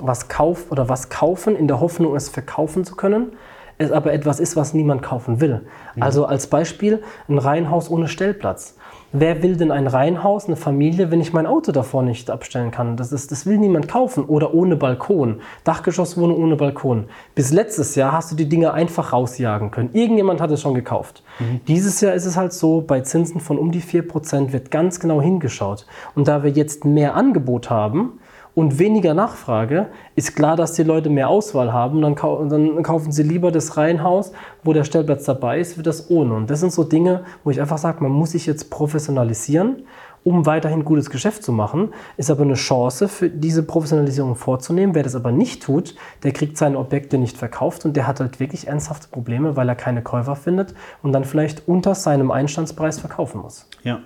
was 0.00 0.28
kaufen 0.28 0.70
oder 0.70 0.88
was 0.88 1.10
kaufen 1.10 1.54
in 1.54 1.68
der 1.68 1.80
Hoffnung, 1.80 2.14
es 2.16 2.28
verkaufen 2.28 2.84
zu 2.84 2.96
können, 2.96 3.32
es 3.78 3.92
aber 3.92 4.12
etwas 4.12 4.40
ist, 4.40 4.56
was 4.56 4.74
niemand 4.74 5.02
kaufen 5.02 5.40
will. 5.40 5.66
Mhm. 5.94 6.02
Also 6.02 6.24
als 6.24 6.46
Beispiel 6.46 7.02
ein 7.28 7.38
Reihenhaus 7.38 7.90
ohne 7.90 8.08
Stellplatz. 8.08 8.76
Wer 9.12 9.42
will 9.42 9.56
denn 9.56 9.70
ein 9.70 9.86
Reihenhaus, 9.86 10.46
eine 10.46 10.56
Familie, 10.56 11.10
wenn 11.10 11.22
ich 11.22 11.32
mein 11.32 11.46
Auto 11.46 11.72
davor 11.72 12.02
nicht 12.02 12.30
abstellen 12.30 12.70
kann? 12.70 12.98
Das, 12.98 13.10
ist, 13.10 13.32
das 13.32 13.46
will 13.46 13.56
niemand 13.56 13.88
kaufen. 13.88 14.24
Oder 14.24 14.52
ohne 14.52 14.76
Balkon. 14.76 15.40
Dachgeschosswohnung 15.64 16.36
ohne 16.36 16.56
Balkon. 16.56 17.06
Bis 17.34 17.50
letztes 17.50 17.94
Jahr 17.94 18.12
hast 18.12 18.30
du 18.30 18.36
die 18.36 18.50
Dinge 18.50 18.74
einfach 18.74 19.14
rausjagen 19.14 19.70
können. 19.70 19.90
Irgendjemand 19.94 20.42
hat 20.42 20.50
es 20.50 20.60
schon 20.60 20.74
gekauft. 20.74 21.22
Mhm. 21.38 21.60
Dieses 21.66 22.02
Jahr 22.02 22.12
ist 22.12 22.26
es 22.26 22.36
halt 22.36 22.52
so, 22.52 22.82
bei 22.82 23.00
Zinsen 23.00 23.40
von 23.40 23.56
um 23.56 23.72
die 23.72 23.82
4% 23.82 24.52
wird 24.52 24.70
ganz 24.70 25.00
genau 25.00 25.22
hingeschaut. 25.22 25.86
Und 26.14 26.28
da 26.28 26.42
wir 26.42 26.50
jetzt 26.50 26.84
mehr 26.84 27.14
Angebot 27.14 27.70
haben, 27.70 28.20
und 28.54 28.78
weniger 28.78 29.14
Nachfrage, 29.14 29.86
ist 30.16 30.34
klar, 30.34 30.56
dass 30.56 30.72
die 30.72 30.82
Leute 30.82 31.10
mehr 31.10 31.28
Auswahl 31.28 31.72
haben. 31.72 32.02
Dann, 32.02 32.14
kau 32.14 32.44
dann 32.44 32.82
kaufen 32.82 33.12
sie 33.12 33.22
lieber 33.22 33.52
das 33.52 33.76
Reihenhaus, 33.76 34.32
wo 34.64 34.72
der 34.72 34.84
Stellplatz 34.84 35.24
dabei 35.24 35.60
ist, 35.60 35.78
wie 35.78 35.82
das 35.82 36.10
ohne. 36.10 36.34
Und 36.34 36.50
das 36.50 36.60
sind 36.60 36.72
so 36.72 36.84
Dinge, 36.84 37.24
wo 37.44 37.50
ich 37.50 37.60
einfach 37.60 37.78
sage, 37.78 38.02
man 38.02 38.12
muss 38.12 38.32
sich 38.32 38.46
jetzt 38.46 38.70
professionalisieren 38.70 39.84
um 40.24 40.46
weiterhin 40.46 40.84
gutes 40.84 41.10
Geschäft 41.10 41.42
zu 41.42 41.52
machen. 41.52 41.92
Ist 42.16 42.30
aber 42.30 42.42
eine 42.42 42.54
Chance 42.54 43.08
für 43.08 43.30
diese 43.30 43.62
Professionalisierung 43.62 44.36
vorzunehmen. 44.36 44.94
Wer 44.94 45.02
das 45.02 45.14
aber 45.14 45.32
nicht 45.32 45.62
tut, 45.62 45.94
der 46.22 46.32
kriegt 46.32 46.58
seine 46.58 46.78
Objekte 46.78 47.18
nicht 47.18 47.36
verkauft 47.36 47.84
und 47.84 47.96
der 47.96 48.06
hat 48.06 48.20
halt 48.20 48.40
wirklich 48.40 48.68
ernsthafte 48.68 49.08
Probleme, 49.08 49.56
weil 49.56 49.68
er 49.68 49.74
keine 49.74 50.02
Käufer 50.02 50.36
findet 50.36 50.74
und 51.02 51.12
dann 51.12 51.24
vielleicht 51.24 51.66
unter 51.66 51.94
seinem 51.94 52.30
Einstandspreis 52.30 52.98
verkaufen 52.98 53.40
muss. 53.40 53.66
Ja. 53.82 54.00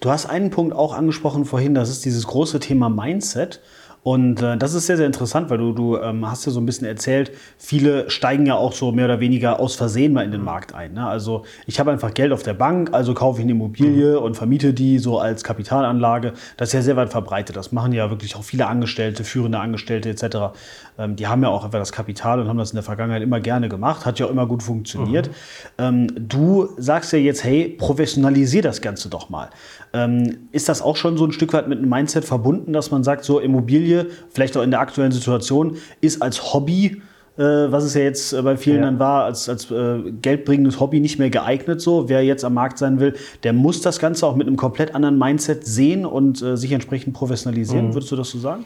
Du 0.00 0.10
hast 0.10 0.26
einen 0.26 0.50
Punkt 0.50 0.74
auch 0.74 0.94
angesprochen 0.94 1.44
vorhin, 1.44 1.74
das 1.74 1.88
ist 1.90 2.04
dieses 2.04 2.26
große 2.26 2.60
Thema 2.60 2.88
Mindset. 2.88 3.60
Und 4.02 4.40
äh, 4.40 4.56
das 4.56 4.74
ist 4.74 4.86
sehr, 4.86 4.96
sehr 4.96 5.06
interessant, 5.06 5.50
weil 5.50 5.58
du, 5.58 5.72
du 5.72 5.98
ähm, 5.98 6.30
hast 6.30 6.46
ja 6.46 6.52
so 6.52 6.60
ein 6.60 6.66
bisschen 6.66 6.86
erzählt, 6.86 7.32
viele 7.58 8.08
steigen 8.08 8.46
ja 8.46 8.54
auch 8.54 8.72
so 8.72 8.92
mehr 8.92 9.06
oder 9.06 9.20
weniger 9.20 9.60
aus 9.60 9.74
Versehen 9.74 10.12
mal 10.12 10.24
in 10.24 10.30
den 10.30 10.42
Markt 10.42 10.74
ein. 10.74 10.94
Ne? 10.94 11.06
Also 11.06 11.44
ich 11.66 11.80
habe 11.80 11.90
einfach 11.90 12.14
Geld 12.14 12.32
auf 12.32 12.42
der 12.42 12.54
Bank, 12.54 12.94
also 12.94 13.12
kaufe 13.12 13.40
ich 13.40 13.44
eine 13.44 13.52
Immobilie 13.52 14.18
mhm. 14.18 14.24
und 14.24 14.34
vermiete 14.34 14.72
die 14.72 14.98
so 14.98 15.18
als 15.18 15.44
Kapitalanlage. 15.44 16.32
Das 16.56 16.70
ist 16.70 16.72
ja 16.72 16.82
sehr 16.82 16.96
weit 16.96 17.10
verbreitet. 17.10 17.56
Das 17.56 17.72
machen 17.72 17.92
ja 17.92 18.08
wirklich 18.08 18.36
auch 18.36 18.44
viele 18.44 18.66
Angestellte, 18.66 19.24
führende 19.24 19.58
Angestellte 19.58 20.08
etc. 20.08 20.54
Ähm, 20.98 21.16
die 21.16 21.26
haben 21.26 21.42
ja 21.42 21.48
auch 21.48 21.64
einfach 21.64 21.78
das 21.78 21.92
Kapital 21.92 22.40
und 22.40 22.48
haben 22.48 22.58
das 22.58 22.72
in 22.72 22.76
der 22.76 22.82
Vergangenheit 22.82 23.22
immer 23.22 23.40
gerne 23.40 23.68
gemacht. 23.68 24.04
Hat 24.04 24.18
ja 24.18 24.26
auch 24.26 24.30
immer 24.30 24.46
gut 24.46 24.62
funktioniert. 24.62 25.28
Mhm. 25.28 25.32
Ähm, 25.78 26.28
du 26.28 26.68
sagst 26.76 27.12
ja 27.12 27.18
jetzt, 27.18 27.44
hey, 27.44 27.68
professionalisier 27.78 28.62
das 28.62 28.80
Ganze 28.80 29.08
doch 29.08 29.30
mal. 29.30 29.50
Ähm, 29.92 30.48
ist 30.52 30.68
das 30.68 30.82
auch 30.82 30.96
schon 30.96 31.16
so 31.16 31.24
ein 31.24 31.32
Stück 31.32 31.52
weit 31.52 31.68
mit 31.68 31.78
einem 31.78 31.88
Mindset 31.88 32.24
verbunden, 32.24 32.72
dass 32.72 32.90
man 32.90 33.04
sagt, 33.04 33.24
so 33.24 33.38
Immobilie, 33.38 34.08
vielleicht 34.30 34.56
auch 34.56 34.62
in 34.62 34.70
der 34.70 34.80
aktuellen 34.80 35.12
Situation, 35.12 35.76
ist 36.00 36.20
als 36.20 36.52
Hobby 36.52 37.00
äh, 37.38 37.70
was 37.70 37.84
es 37.84 37.94
ja 37.94 38.02
jetzt 38.02 38.32
äh, 38.32 38.42
bei 38.42 38.56
vielen 38.56 38.78
ja. 38.78 38.86
dann 38.86 38.98
war, 38.98 39.24
als, 39.24 39.48
als 39.48 39.70
äh, 39.70 40.10
geldbringendes 40.10 40.80
Hobby 40.80 40.98
nicht 40.98 41.20
mehr 41.20 41.30
geeignet. 41.30 41.80
So, 41.80 42.08
wer 42.08 42.24
jetzt 42.24 42.44
am 42.44 42.54
Markt 42.54 42.78
sein 42.78 42.98
will, 42.98 43.14
der 43.44 43.52
muss 43.52 43.80
das 43.80 44.00
Ganze 44.00 44.26
auch 44.26 44.34
mit 44.34 44.48
einem 44.48 44.56
komplett 44.56 44.92
anderen 44.94 45.18
Mindset 45.18 45.64
sehen 45.64 46.04
und 46.04 46.42
äh, 46.42 46.56
sich 46.56 46.72
entsprechend 46.72 47.14
professionalisieren. 47.14 47.88
Mhm. 47.88 47.94
Würdest 47.94 48.10
du 48.10 48.16
das 48.16 48.30
so 48.30 48.38
sagen? 48.38 48.64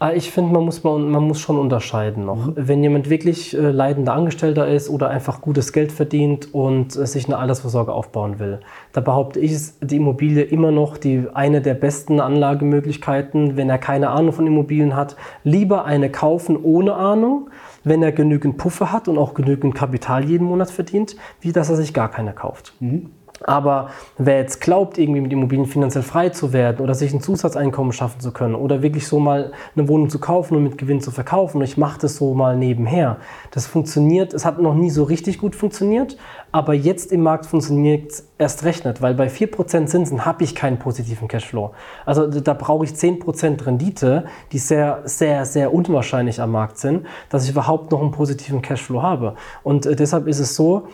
Ah, 0.00 0.12
ich 0.12 0.32
finde, 0.32 0.52
man 0.52 0.64
muss, 0.64 0.82
man, 0.82 1.08
man 1.08 1.22
muss 1.22 1.40
schon 1.40 1.56
unterscheiden 1.56 2.24
noch. 2.24 2.48
Mhm. 2.48 2.52
Wenn 2.56 2.82
jemand 2.82 3.10
wirklich 3.10 3.56
äh, 3.56 3.70
leidender 3.70 4.12
Angestellter 4.12 4.66
ist 4.66 4.90
oder 4.90 5.08
einfach 5.08 5.40
gutes 5.40 5.72
Geld 5.72 5.92
verdient 5.92 6.52
und 6.52 6.96
äh, 6.96 7.06
sich 7.06 7.26
eine 7.26 7.38
Altersvorsorge 7.38 7.92
aufbauen 7.92 8.40
will, 8.40 8.58
da 8.92 9.00
behaupte 9.00 9.38
ich, 9.38 9.52
ist 9.52 9.78
die 9.80 9.96
Immobilie 9.96 10.42
immer 10.42 10.72
noch 10.72 10.98
die, 10.98 11.28
eine 11.32 11.62
der 11.62 11.74
besten 11.74 12.18
Anlagemöglichkeiten. 12.18 13.56
Wenn 13.56 13.70
er 13.70 13.78
keine 13.78 14.10
Ahnung 14.10 14.32
von 14.32 14.46
Immobilien 14.48 14.96
hat, 14.96 15.14
lieber 15.44 15.84
eine 15.84 16.10
kaufen 16.10 16.58
ohne 16.60 16.94
Ahnung, 16.94 17.50
wenn 17.84 18.02
er 18.02 18.10
genügend 18.10 18.56
Puffer 18.56 18.90
hat 18.90 19.06
und 19.06 19.16
auch 19.16 19.32
genügend 19.32 19.76
Kapital 19.76 20.24
jeden 20.24 20.48
Monat 20.48 20.70
verdient, 20.70 21.14
wie 21.40 21.52
dass 21.52 21.70
er 21.70 21.76
sich 21.76 21.94
gar 21.94 22.10
keine 22.10 22.32
kauft. 22.32 22.74
Mhm. 22.80 23.10
Aber 23.44 23.90
wer 24.16 24.38
jetzt 24.38 24.60
glaubt, 24.60 24.96
irgendwie 24.98 25.20
mit 25.20 25.32
Immobilien 25.32 25.66
finanziell 25.66 26.02
frei 26.02 26.30
zu 26.30 26.52
werden 26.52 26.80
oder 26.80 26.94
sich 26.94 27.12
ein 27.12 27.20
Zusatzeinkommen 27.20 27.92
schaffen 27.92 28.20
zu 28.20 28.32
können 28.32 28.54
oder 28.54 28.82
wirklich 28.82 29.06
so 29.06 29.18
mal 29.18 29.52
eine 29.76 29.88
Wohnung 29.88 30.08
zu 30.08 30.18
kaufen 30.18 30.56
und 30.56 30.62
mit 30.62 30.78
Gewinn 30.78 31.00
zu 31.00 31.10
verkaufen 31.10 31.64
ich 31.64 31.76
mache 31.76 32.00
das 32.00 32.16
so 32.16 32.34
mal 32.34 32.56
nebenher, 32.56 33.16
das 33.50 33.66
funktioniert, 33.66 34.32
es 34.34 34.44
hat 34.44 34.60
noch 34.60 34.74
nie 34.74 34.90
so 34.90 35.02
richtig 35.02 35.38
gut 35.38 35.56
funktioniert, 35.56 36.16
aber 36.52 36.74
jetzt 36.74 37.10
im 37.10 37.22
Markt 37.22 37.46
funktioniert 37.46 38.12
es 38.12 38.28
erst 38.38 38.64
recht 38.64 38.84
nicht, 38.84 39.02
weil 39.02 39.14
bei 39.14 39.26
4% 39.28 39.86
Zinsen 39.86 40.24
habe 40.24 40.44
ich 40.44 40.54
keinen 40.54 40.78
positiven 40.78 41.26
Cashflow. 41.26 41.72
Also 42.04 42.26
da 42.26 42.54
brauche 42.54 42.84
ich 42.84 42.92
10% 42.92 43.66
Rendite, 43.66 44.26
die 44.52 44.58
sehr, 44.58 45.02
sehr, 45.04 45.44
sehr 45.46 45.72
unwahrscheinlich 45.72 46.40
am 46.40 46.52
Markt 46.52 46.78
sind, 46.78 47.06
dass 47.28 47.44
ich 47.44 47.50
überhaupt 47.50 47.90
noch 47.90 48.00
einen 48.00 48.12
positiven 48.12 48.62
Cashflow 48.62 49.02
habe. 49.02 49.34
Und 49.62 49.86
äh, 49.86 49.96
deshalb 49.96 50.28
ist 50.28 50.38
es 50.38 50.54
so, 50.54 50.88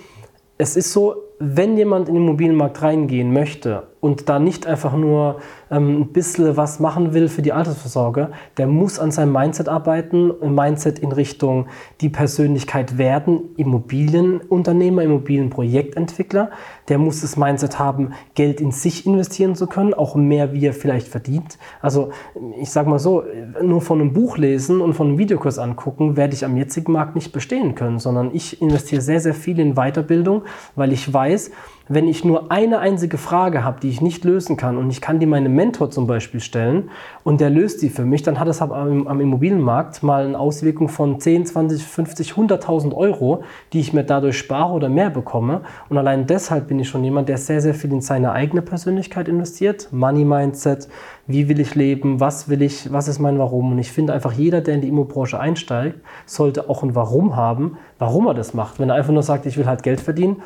es 0.57 0.77
ist 0.77 0.93
so, 0.93 1.17
wenn 1.43 1.79
jemand 1.79 2.09
in 2.09 2.15
den 2.15 2.25
Immobilienmarkt 2.25 2.83
reingehen 2.83 3.33
möchte 3.33 3.85
und 4.01 4.29
da 4.29 4.39
nicht 4.39 4.67
einfach 4.67 4.95
nur 4.95 5.41
ähm, 5.71 6.01
ein 6.01 6.09
bisschen 6.09 6.57
was 6.57 6.81
machen 6.81 7.15
will 7.15 7.29
für 7.29 7.43
die 7.43 7.53
Altersvorsorge, 7.53 8.31
der 8.57 8.67
muss 8.67 8.99
an 8.99 9.11
seinem 9.11 9.33
Mindset 9.33 9.69
arbeiten, 9.69 10.33
ein 10.43 10.55
Mindset 10.55 10.99
in 10.99 11.13
Richtung 11.13 11.67
die 12.01 12.09
Persönlichkeit 12.09 12.99
werden, 12.99 13.51
Immobilienunternehmer, 13.57 15.03
Immobilienprojektentwickler. 15.03 16.51
Der 16.89 16.99
muss 16.99 17.21
das 17.21 17.37
Mindset 17.37 17.79
haben, 17.79 18.13
Geld 18.35 18.61
in 18.61 18.71
sich 18.71 19.07
investieren 19.07 19.55
zu 19.55 19.67
können, 19.67 19.95
auch 19.95 20.15
mehr 20.15 20.53
wie 20.53 20.67
er 20.67 20.75
vielleicht 20.75 21.09
verdient. 21.09 21.59
Also 21.81 22.11
ich 22.61 22.71
sage 22.71 22.89
mal 22.89 22.99
so, 22.99 23.23
nur 23.63 23.81
von 23.81 24.01
einem 24.01 24.13
Buch 24.13 24.37
lesen 24.39 24.81
und 24.81 24.95
von 24.95 25.09
einem 25.09 25.19
Videokurs 25.19 25.59
angucken, 25.59 26.17
werde 26.17 26.35
ich 26.35 26.45
am 26.45 26.57
jetzigen 26.57 26.93
Markt 26.93 27.15
nicht 27.15 27.33
bestehen 27.33 27.75
können, 27.75 27.99
sondern 27.99 28.31
ich 28.35 28.61
investiere 28.61 29.01
sehr, 29.01 29.21
sehr 29.21 29.35
viel 29.35 29.59
in 29.59 29.75
Weiterbildung, 29.75 30.43
weil 30.75 30.93
ich 30.93 31.13
weiß, 31.13 31.30
wenn 31.93 32.07
ich 32.07 32.25
nur 32.25 32.53
eine 32.53 32.79
einzige 32.79 33.19
Frage 33.19 33.65
habe, 33.65 33.81
die 33.81 33.89
ich 33.89 34.01
nicht 34.01 34.25
lösen 34.25 34.57
kann 34.57 34.79
und 34.79 34.91
ich 34.91 35.01
kann 35.01 35.19
die 35.19 35.27
meinem 35.27 35.57
Mentor 35.57 35.91
zum 35.91 36.07
Beispiel 36.07 36.39
stellen 36.39 36.89
und 37.25 37.41
der 37.41 37.51
löst 37.51 37.83
die 37.83 37.89
für 37.89 38.05
mich, 38.05 38.23
dann 38.23 38.39
hat 38.39 38.47
das 38.47 38.63
am, 38.63 39.09
am 39.09 39.21
Immobilienmarkt 39.21 40.05
mal 40.05 40.25
eine 40.25 40.39
Auswirkung 40.39 40.89
von 40.89 41.19
10, 41.19 41.47
20, 41.47 41.83
50, 41.83 42.33
100.000 42.35 42.95
Euro, 42.95 43.43
die 43.73 43.81
ich 43.81 43.93
mir 43.93 44.05
dadurch 44.05 44.39
spare 44.39 44.73
oder 44.73 44.89
mehr 44.89 45.11
bekomme. 45.11 45.63
Und 45.89 45.99
allein 45.99 46.29
deshalb 46.29 46.69
bin 46.69 46.79
ich 46.79 46.89
schon 46.89 47.03
jemand, 47.03 47.29
der 47.29 47.39
sehr, 47.39 47.61
sehr 47.61 47.75
viel 47.75 47.93
in 47.93 48.01
seine 48.01 48.31
eigene 48.31 48.63
Persönlichkeit 48.63 49.27
investiert. 49.27 49.89
Money 49.91 50.25
Mindset, 50.25 50.89
wie 51.27 51.49
will 51.49 51.59
ich 51.59 51.75
leben, 51.75 52.21
was 52.21 52.49
will 52.49 52.63
ich, 52.63 52.93
was 52.93 53.09
ist 53.09 53.19
mein 53.19 53.37
Warum. 53.41 53.73
Und 53.73 53.79
ich 53.81 53.91
finde 53.91 54.13
einfach, 54.13 54.33
jeder, 54.33 54.61
der 54.61 54.77
in 54.77 54.81
die 54.81 54.89
Immobranche 54.89 55.41
einsteigt, 55.41 55.99
sollte 56.25 56.71
auch 56.71 56.85
ein 56.85 56.95
Warum 56.95 57.35
haben, 57.35 57.79
warum 57.99 58.29
er 58.29 58.35
das 58.35 58.55
macht. 58.55 58.79
Wenn 58.79 58.91
er 58.91 58.95
einfach 58.95 59.13
nur 59.13 59.25
sagt, 59.25 59.45
ich 59.47 59.57
will 59.57 59.67
halt 59.67 59.83
Geld 59.83 60.01
verdienen, 60.01 60.37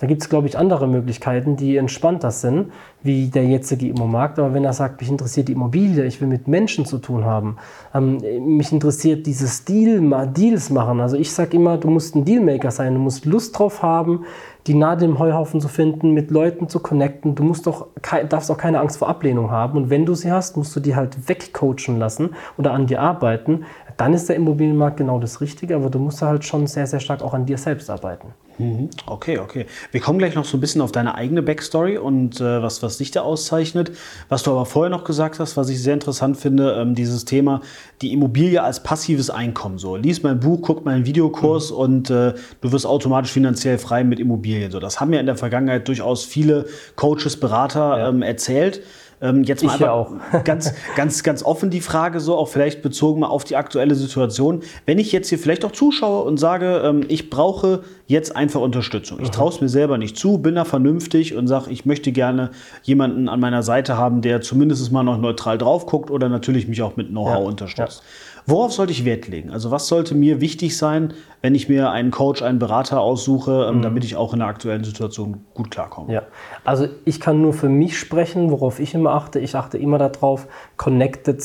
da 0.00 0.06
gibt 0.06 0.22
es, 0.22 0.30
glaube 0.30 0.46
ich, 0.46 0.56
andere 0.56 0.88
Möglichkeiten, 0.88 1.56
die 1.56 1.76
entspannter 1.76 2.30
sind, 2.30 2.72
wie 3.02 3.28
der 3.28 3.44
jetzige 3.44 3.86
Immomarkt. 3.86 4.38
Aber 4.38 4.54
wenn 4.54 4.64
er 4.64 4.72
sagt, 4.72 4.98
mich 5.00 5.10
interessiert 5.10 5.48
die 5.48 5.52
Immobilie, 5.52 6.06
ich 6.06 6.22
will 6.22 6.28
mit 6.28 6.48
Menschen 6.48 6.86
zu 6.86 6.96
tun 6.98 7.26
haben, 7.26 7.56
ähm, 7.94 8.16
mich 8.56 8.72
interessiert 8.72 9.26
dieses 9.26 9.66
Deal, 9.66 10.00
Deals 10.34 10.70
machen. 10.70 11.00
Also 11.00 11.18
ich 11.18 11.30
sage 11.30 11.56
immer, 11.58 11.76
du 11.76 11.90
musst 11.90 12.16
ein 12.16 12.24
Dealmaker 12.24 12.70
sein, 12.70 12.94
du 12.94 13.00
musst 13.00 13.26
Lust 13.26 13.58
drauf 13.58 13.82
haben, 13.82 14.24
die 14.66 14.74
Nadel 14.74 15.10
im 15.10 15.18
Heuhaufen 15.18 15.60
zu 15.60 15.68
finden, 15.68 16.12
mit 16.12 16.30
Leuten 16.30 16.68
zu 16.68 16.80
connecten. 16.80 17.34
Du 17.34 17.42
musst 17.42 17.66
doch, 17.66 17.88
darfst 18.28 18.50
auch 18.50 18.58
keine 18.58 18.80
Angst 18.80 18.98
vor 18.98 19.08
Ablehnung 19.08 19.50
haben. 19.50 19.76
Und 19.76 19.90
wenn 19.90 20.06
du 20.06 20.14
sie 20.14 20.32
hast, 20.32 20.56
musst 20.56 20.74
du 20.74 20.80
die 20.80 20.96
halt 20.96 21.28
wegcoachen 21.28 21.98
lassen 21.98 22.30
oder 22.56 22.72
an 22.72 22.86
dir 22.86 23.00
arbeiten. 23.02 23.64
Dann 24.00 24.14
ist 24.14 24.30
der 24.30 24.36
Immobilienmarkt 24.36 24.96
genau 24.96 25.18
das 25.18 25.42
Richtige, 25.42 25.76
aber 25.76 25.90
du 25.90 25.98
musst 25.98 26.22
halt 26.22 26.42
schon 26.42 26.66
sehr, 26.66 26.86
sehr 26.86 27.00
stark 27.00 27.20
auch 27.20 27.34
an 27.34 27.44
dir 27.44 27.58
selbst 27.58 27.90
arbeiten. 27.90 28.28
Mhm. 28.56 28.88
Okay, 29.04 29.36
okay. 29.36 29.66
Wir 29.92 30.00
kommen 30.00 30.18
gleich 30.18 30.34
noch 30.34 30.46
so 30.46 30.56
ein 30.56 30.60
bisschen 30.62 30.80
auf 30.80 30.90
deine 30.90 31.16
eigene 31.16 31.42
Backstory 31.42 31.98
und 31.98 32.40
äh, 32.40 32.62
was, 32.62 32.82
was 32.82 32.96
dich 32.96 33.10
da 33.10 33.20
auszeichnet. 33.20 33.92
Was 34.30 34.42
du 34.42 34.52
aber 34.52 34.64
vorher 34.64 34.88
noch 34.88 35.04
gesagt 35.04 35.38
hast, 35.38 35.58
was 35.58 35.68
ich 35.68 35.82
sehr 35.82 35.92
interessant 35.92 36.38
finde, 36.38 36.76
ähm, 36.80 36.94
dieses 36.94 37.26
Thema, 37.26 37.60
die 38.00 38.14
Immobilie 38.14 38.62
als 38.62 38.82
passives 38.82 39.28
Einkommen. 39.28 39.76
So, 39.76 39.96
lies 39.96 40.22
mein 40.22 40.40
Buch, 40.40 40.62
guck 40.62 40.82
meinen 40.86 41.04
Videokurs 41.04 41.70
mhm. 41.70 41.76
und 41.76 42.10
äh, 42.10 42.32
du 42.62 42.72
wirst 42.72 42.86
automatisch 42.86 43.32
finanziell 43.32 43.76
frei 43.76 44.02
mit 44.02 44.18
Immobilien. 44.18 44.70
So, 44.70 44.80
das 44.80 44.98
haben 44.98 45.12
ja 45.12 45.20
in 45.20 45.26
der 45.26 45.36
Vergangenheit 45.36 45.86
durchaus 45.86 46.24
viele 46.24 46.64
Coaches, 46.96 47.38
Berater 47.38 47.98
ja. 47.98 48.08
ähm, 48.08 48.22
erzählt. 48.22 48.80
Ähm, 49.22 49.44
jetzt 49.44 49.62
mal 49.62 49.78
ja 49.78 49.92
auch. 49.92 50.12
ganz, 50.44 50.72
ganz, 50.96 51.22
ganz 51.22 51.42
offen 51.42 51.70
die 51.70 51.80
Frage, 51.80 52.20
so 52.20 52.36
auch 52.36 52.48
vielleicht 52.48 52.80
bezogen 52.80 53.20
mal 53.20 53.28
auf 53.28 53.44
die 53.44 53.56
aktuelle 53.56 53.94
Situation. 53.94 54.62
Wenn 54.86 54.98
ich 54.98 55.12
jetzt 55.12 55.28
hier 55.28 55.38
vielleicht 55.38 55.64
auch 55.64 55.72
zuschaue 55.72 56.22
und 56.24 56.38
sage, 56.38 56.82
ähm, 56.84 57.04
ich 57.08 57.28
brauche 57.28 57.82
jetzt 58.06 58.34
einfach 58.34 58.60
Unterstützung. 58.60 59.18
Ich 59.20 59.28
mhm. 59.28 59.32
traue 59.32 59.50
es 59.50 59.60
mir 59.60 59.68
selber 59.68 59.98
nicht 59.98 60.16
zu, 60.16 60.38
bin 60.38 60.54
da 60.54 60.64
vernünftig 60.64 61.34
und 61.36 61.46
sage, 61.48 61.70
ich 61.70 61.84
möchte 61.84 62.12
gerne 62.12 62.50
jemanden 62.82 63.28
an 63.28 63.40
meiner 63.40 63.62
Seite 63.62 63.98
haben, 63.98 64.22
der 64.22 64.40
zumindest 64.40 64.90
mal 64.90 65.02
noch 65.02 65.18
neutral 65.18 65.58
drauf 65.58 65.86
guckt 65.86 66.10
oder 66.10 66.28
natürlich 66.28 66.66
mich 66.66 66.80
auch 66.82 66.96
mit 66.96 67.10
Know-how 67.10 67.40
ja, 67.40 67.46
unterstützt. 67.46 68.02
Ja. 68.02 68.29
Worauf 68.50 68.72
sollte 68.72 68.92
ich 68.92 69.04
Wert 69.04 69.28
legen? 69.28 69.50
Also 69.50 69.70
was 69.70 69.86
sollte 69.86 70.14
mir 70.14 70.40
wichtig 70.40 70.76
sein, 70.76 71.14
wenn 71.40 71.54
ich 71.54 71.68
mir 71.68 71.90
einen 71.90 72.10
Coach, 72.10 72.42
einen 72.42 72.58
Berater 72.58 73.00
aussuche, 73.00 73.66
ähm, 73.68 73.78
mhm. 73.78 73.82
damit 73.82 74.04
ich 74.04 74.16
auch 74.16 74.32
in 74.32 74.40
der 74.40 74.48
aktuellen 74.48 74.82
Situation 74.82 75.44
gut 75.54 75.70
klarkomme? 75.70 76.12
Ja, 76.12 76.22
also 76.64 76.88
ich 77.04 77.20
kann 77.20 77.40
nur 77.40 77.52
für 77.52 77.68
mich 77.68 77.98
sprechen, 77.98 78.50
worauf 78.50 78.80
ich 78.80 78.94
immer 78.94 79.12
achte. 79.12 79.38
Ich 79.38 79.54
achte 79.54 79.78
immer 79.78 79.98
darauf, 79.98 80.48
connected 80.76 81.40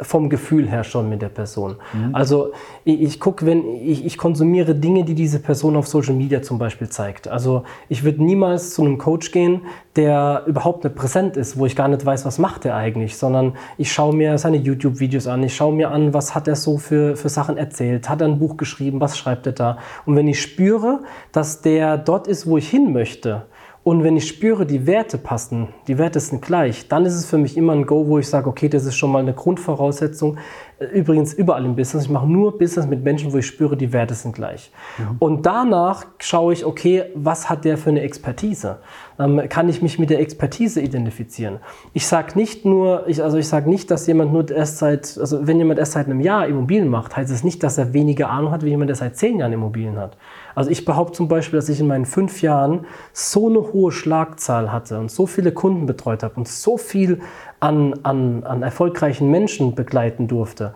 vom 0.00 0.30
Gefühl 0.30 0.68
her 0.68 0.84
schon 0.84 1.08
mit 1.08 1.22
der 1.22 1.28
Person. 1.28 1.76
Mhm. 1.92 2.14
Also 2.14 2.52
ich, 2.84 3.00
ich 3.02 3.20
gucke, 3.20 3.46
wenn 3.46 3.66
ich, 3.76 4.04
ich 4.04 4.16
konsumiere 4.16 4.74
Dinge, 4.74 5.04
die 5.04 5.14
diese 5.14 5.40
Person 5.40 5.76
auf 5.76 5.88
Social 5.88 6.14
Media 6.14 6.42
zum 6.42 6.58
Beispiel 6.58 6.88
zeigt. 6.88 7.28
Also 7.28 7.64
ich 7.88 8.04
würde 8.04 8.22
niemals 8.22 8.74
zu 8.74 8.82
einem 8.82 8.98
Coach 8.98 9.32
gehen, 9.32 9.62
der 9.96 10.44
überhaupt 10.46 10.84
nicht 10.84 10.94
präsent 10.94 11.36
ist, 11.36 11.58
wo 11.58 11.66
ich 11.66 11.74
gar 11.74 11.88
nicht 11.88 12.06
weiß, 12.06 12.24
was 12.24 12.38
macht 12.38 12.64
er 12.64 12.76
eigentlich, 12.76 13.16
sondern 13.16 13.54
ich 13.76 13.92
schaue 13.92 14.14
mir 14.14 14.38
seine 14.38 14.58
YouTube-Videos 14.58 15.26
an, 15.26 15.42
ich 15.42 15.56
schaue 15.56 15.74
mir 15.74 15.90
an, 15.90 16.14
was 16.14 16.34
hat 16.34 16.46
er 16.46 16.54
so 16.54 16.78
für, 16.78 17.16
für 17.16 17.28
Sachen 17.28 17.56
erzählt, 17.56 18.08
hat 18.08 18.20
er 18.20 18.28
ein 18.28 18.38
Buch 18.38 18.56
geschrieben, 18.56 19.00
was 19.00 19.18
schreibt 19.18 19.46
er 19.46 19.52
da. 19.52 19.78
Und 20.06 20.14
wenn 20.14 20.28
ich 20.28 20.40
spüre, 20.40 21.00
dass 21.32 21.62
der 21.62 21.98
dort 21.98 22.28
ist, 22.28 22.46
wo 22.46 22.56
ich 22.56 22.68
hin 22.68 22.92
möchte, 22.92 23.46
und 23.88 24.04
wenn 24.04 24.18
ich 24.18 24.28
spüre, 24.28 24.66
die 24.66 24.86
Werte 24.86 25.16
passen, 25.16 25.68
die 25.86 25.96
Werte 25.96 26.20
sind 26.20 26.42
gleich, 26.42 26.88
dann 26.88 27.06
ist 27.06 27.14
es 27.14 27.24
für 27.24 27.38
mich 27.38 27.56
immer 27.56 27.72
ein 27.72 27.86
Go, 27.86 28.06
wo 28.06 28.18
ich 28.18 28.28
sage, 28.28 28.46
okay, 28.46 28.68
das 28.68 28.84
ist 28.84 28.96
schon 28.96 29.10
mal 29.10 29.20
eine 29.20 29.32
Grundvoraussetzung. 29.32 30.36
Übrigens 30.92 31.34
überall 31.34 31.64
im 31.64 31.74
Business. 31.74 32.04
Ich 32.04 32.10
mache 32.10 32.26
nur 32.26 32.56
Business 32.56 32.86
mit 32.86 33.02
Menschen, 33.02 33.32
wo 33.32 33.38
ich 33.38 33.46
spüre, 33.46 33.76
die 33.76 33.92
Werte 33.92 34.14
sind 34.14 34.34
gleich. 34.34 34.70
Mhm. 34.98 35.16
Und 35.18 35.46
danach 35.46 36.06
schaue 36.18 36.52
ich, 36.52 36.64
okay, 36.64 37.06
was 37.14 37.50
hat 37.50 37.64
der 37.64 37.76
für 37.76 37.90
eine 37.90 38.02
Expertise? 38.02 38.78
Ähm, 39.18 39.42
kann 39.48 39.68
ich 39.68 39.82
mich 39.82 39.98
mit 39.98 40.10
der 40.10 40.20
Expertise 40.20 40.80
identifizieren? 40.80 41.58
Ich 41.94 42.06
sage 42.06 42.38
nicht 42.38 42.64
nur, 42.64 43.08
ich, 43.08 43.22
also 43.22 43.38
ich 43.38 43.48
sage 43.48 43.68
nicht, 43.68 43.90
dass 43.90 44.06
jemand 44.06 44.32
nur 44.32 44.48
erst 44.50 44.78
seit, 44.78 45.18
also 45.18 45.46
wenn 45.46 45.58
jemand 45.58 45.80
erst 45.80 45.92
seit 45.92 46.06
einem 46.06 46.20
Jahr 46.20 46.46
Immobilien 46.46 46.88
macht, 46.88 47.16
heißt 47.16 47.32
es 47.32 47.42
nicht, 47.42 47.62
dass 47.64 47.76
er 47.78 47.92
weniger 47.92 48.30
Ahnung 48.30 48.52
hat, 48.52 48.64
wie 48.64 48.70
jemand, 48.70 48.88
der 48.88 48.96
seit 48.96 49.16
zehn 49.16 49.40
Jahren 49.40 49.52
Immobilien 49.52 49.98
hat. 49.98 50.16
Also 50.54 50.70
ich 50.70 50.84
behaupte 50.84 51.14
zum 51.14 51.28
Beispiel, 51.28 51.58
dass 51.58 51.68
ich 51.68 51.80
in 51.80 51.86
meinen 51.86 52.06
fünf 52.06 52.42
Jahren 52.42 52.86
so 53.12 53.48
eine 53.48 53.72
hohe 53.72 53.90
Schlagzahl 53.90 54.72
hatte 54.72 54.98
und 54.98 55.10
so 55.10 55.26
viele 55.26 55.52
Kunden 55.52 55.86
betreut 55.86 56.22
habe 56.22 56.34
und 56.34 56.48
so 56.48 56.76
viel 56.76 57.20
an, 57.60 58.00
an, 58.02 58.44
an 58.44 58.62
erfolgreichen 58.62 59.30
Menschen 59.30 59.74
begleiten 59.74 60.28
durfte, 60.28 60.74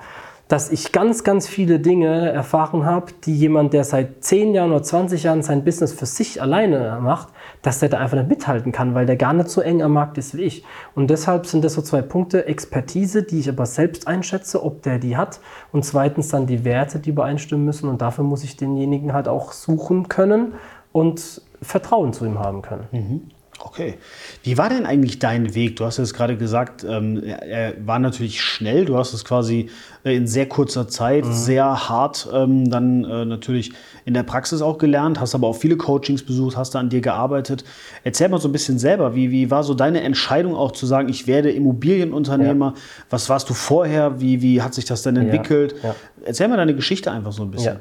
dass 0.49 0.71
ich 0.71 0.93
ganz, 0.93 1.25
ganz 1.25 1.49
viele 1.49 1.81
Dinge 1.81 2.31
erfahren 2.31 2.85
habe, 2.85 3.07
die 3.25 3.35
jemand, 3.35 3.73
der 3.73 3.85
seit 3.85 4.23
10 4.23 4.53
Jahren 4.53 4.71
oder 4.71 4.83
20 4.83 5.23
Jahren 5.23 5.43
sein 5.43 5.65
Business 5.65 5.95
für 5.95 6.05
sich 6.05 6.43
alleine 6.43 6.99
macht, 7.01 7.29
dass 7.63 7.79
der 7.79 7.89
da 7.89 7.99
einfach 7.99 8.19
nicht 8.19 8.29
mithalten 8.29 8.71
kann, 8.71 8.95
weil 8.95 9.07
der 9.07 9.17
gar 9.17 9.33
nicht 9.33 9.49
so 9.49 9.63
eng 9.63 9.83
am 9.83 9.93
Markt 9.93 10.19
ist 10.19 10.37
wie 10.37 10.43
ich. 10.43 10.65
Und 10.95 11.09
deshalb 11.09 11.47
sind 11.47 11.65
das 11.65 11.73
so 11.73 11.81
zwei 11.81 12.03
Punkte, 12.03 12.47
Expertise, 12.47 13.23
die 13.23 13.39
ich 13.41 13.49
aber 13.49 13.65
selbst 13.65 14.07
einschätze, 14.07 14.63
ob 14.63 14.83
der 14.83 14.99
die 14.99 15.17
hat 15.17 15.41
und 15.73 15.87
zweitens 15.87 16.29
dann 16.29 16.47
die 16.47 16.67
Werte, 16.67 16.99
die 16.99 17.11
übereinstimmen 17.11 17.65
müssen 17.65 17.89
und 17.89 18.03
dafür 18.03 18.25
muss 18.25 18.45
ich 18.45 18.57
denjenigen 18.59 19.15
halt 19.15 19.29
auch 19.29 19.53
suchen 19.53 20.09
können 20.09 20.53
und 20.93 21.41
Vertrauen 21.63 22.13
zu 22.13 22.27
ihm 22.27 22.39
haben 22.41 22.61
können. 22.61 22.89
Mhm. 22.93 23.21
Okay. 23.65 23.95
Wie 24.43 24.59
war 24.59 24.69
denn 24.69 24.87
eigentlich 24.87 25.21
dein 25.21 25.55
Weg? 25.55 25.77
Du 25.77 25.85
hast 25.85 25.99
jetzt 25.99 26.15
gerade 26.15 26.37
gesagt, 26.37 26.85
ähm, 26.85 27.23
er 27.23 27.75
war 27.87 28.01
natürlich 28.01 28.43
schnell. 28.43 28.85
Du 28.85 28.99
hast 28.99 29.13
es 29.13 29.25
quasi 29.25 29.71
äh, 30.03 30.17
in 30.17 30.27
sehr 30.27 30.49
kurzer 30.49 30.89
Zeit, 30.89 31.25
mhm. 31.25 31.33
sehr 31.33 31.89
hart 31.89 32.29
ähm, 32.33 32.69
dann 32.71 33.05
äh, 33.05 33.25
natürlich 33.25 33.73
in 34.05 34.15
der 34.15 34.25
Praxis 34.25 34.63
auch 34.63 34.79
gelernt, 34.79 35.21
hast 35.21 35.37
aber 35.37 35.47
auch 35.47 35.57
viele 35.57 35.77
Coachings 35.77 36.25
besucht, 36.25 36.57
hast 36.57 36.75
da 36.75 36.81
an 36.81 36.89
dir 36.89 37.01
gearbeitet. 37.01 37.63
Erzähl 38.03 38.29
mal 38.29 38.41
so 38.41 38.49
ein 38.49 38.53
bisschen 38.53 38.81
selber, 38.81 39.15
wie, 39.15 39.31
wie 39.31 39.53
war 39.53 39.63
so 39.63 39.75
deine 39.75 40.01
Entscheidung 40.01 40.57
auch 40.57 40.73
zu 40.73 40.87
sagen, 40.87 41.09
ich 41.09 41.29
werde 41.29 41.53
Immobilienunternehmer? 41.53 42.75
Ja. 42.75 42.83
Was 43.11 43.29
warst 43.29 43.49
du 43.49 43.55
vorher? 43.55 44.21
Wie, 44.21 44.43
wie 44.43 44.61
hat 44.61 44.75
sich 44.75 44.87
das 44.87 45.03
denn 45.03 45.17
entwickelt? 45.17 45.77
Ja. 45.83 45.91
Ja. 45.91 45.95
Erzähl 46.25 46.49
mal 46.49 46.57
deine 46.57 46.75
Geschichte 46.75 47.13
einfach 47.13 47.33
so 47.33 47.45
ein 47.45 47.53
bisschen. 47.53 47.79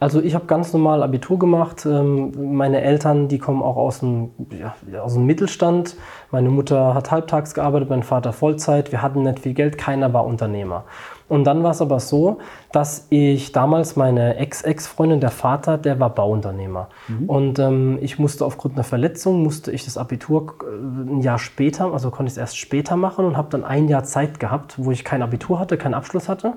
Also 0.00 0.22
ich 0.22 0.34
habe 0.34 0.46
ganz 0.46 0.72
normal 0.72 1.02
Abitur 1.02 1.38
gemacht. 1.38 1.84
Ähm, 1.84 2.56
meine 2.56 2.80
Eltern, 2.80 3.28
die 3.28 3.38
kommen 3.38 3.62
auch 3.62 3.76
aus 3.76 4.00
dem, 4.00 4.30
ja, 4.58 5.02
aus 5.02 5.12
dem 5.12 5.26
Mittelstand. 5.26 5.94
Meine 6.30 6.48
Mutter 6.48 6.94
hat 6.94 7.10
halbtags 7.10 7.52
gearbeitet, 7.52 7.90
mein 7.90 8.02
Vater 8.02 8.32
Vollzeit. 8.32 8.92
Wir 8.92 9.02
hatten 9.02 9.22
nicht 9.22 9.40
viel 9.40 9.52
Geld, 9.52 9.76
keiner 9.76 10.12
war 10.14 10.24
Unternehmer. 10.24 10.84
Und 11.28 11.44
dann 11.44 11.62
war 11.62 11.70
es 11.70 11.82
aber 11.82 12.00
so, 12.00 12.38
dass 12.72 13.06
ich 13.10 13.52
damals 13.52 13.94
meine 13.94 14.36
Ex-Ex-Freundin, 14.36 15.20
der 15.20 15.30
Vater, 15.30 15.78
der 15.78 16.00
war 16.00 16.10
Bauunternehmer. 16.10 16.88
Mhm. 17.06 17.28
Und 17.28 17.58
ähm, 17.58 17.98
ich 18.00 18.18
musste 18.18 18.44
aufgrund 18.44 18.74
einer 18.74 18.84
Verletzung, 18.84 19.42
musste 19.42 19.70
ich 19.70 19.84
das 19.84 19.98
Abitur 19.98 20.54
äh, 20.62 21.12
ein 21.12 21.20
Jahr 21.20 21.38
später, 21.38 21.92
also 21.92 22.10
konnte 22.10 22.30
ich 22.30 22.32
es 22.32 22.38
erst 22.38 22.58
später 22.58 22.96
machen 22.96 23.26
und 23.26 23.36
habe 23.36 23.48
dann 23.50 23.64
ein 23.64 23.86
Jahr 23.86 24.02
Zeit 24.02 24.40
gehabt, 24.40 24.74
wo 24.78 24.90
ich 24.90 25.04
kein 25.04 25.22
Abitur 25.22 25.60
hatte, 25.60 25.76
keinen 25.76 25.94
Abschluss 25.94 26.28
hatte 26.28 26.54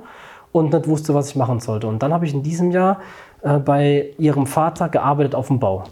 und 0.53 0.71
nicht 0.71 0.87
wusste, 0.87 1.13
was 1.13 1.29
ich 1.29 1.35
machen 1.35 1.59
sollte. 1.59 1.87
Und 1.87 2.01
dann 2.01 2.13
habe 2.13 2.25
ich 2.25 2.33
in 2.33 2.41
diesem 2.41 2.71
Jahr 2.71 2.99
äh, 3.43 3.59
bei 3.59 4.11
ihrem 4.17 4.45
Vater 4.45 4.89
gearbeitet 4.89 5.35
auf 5.35 5.47
dem 5.47 5.59
Bau. 5.59 5.83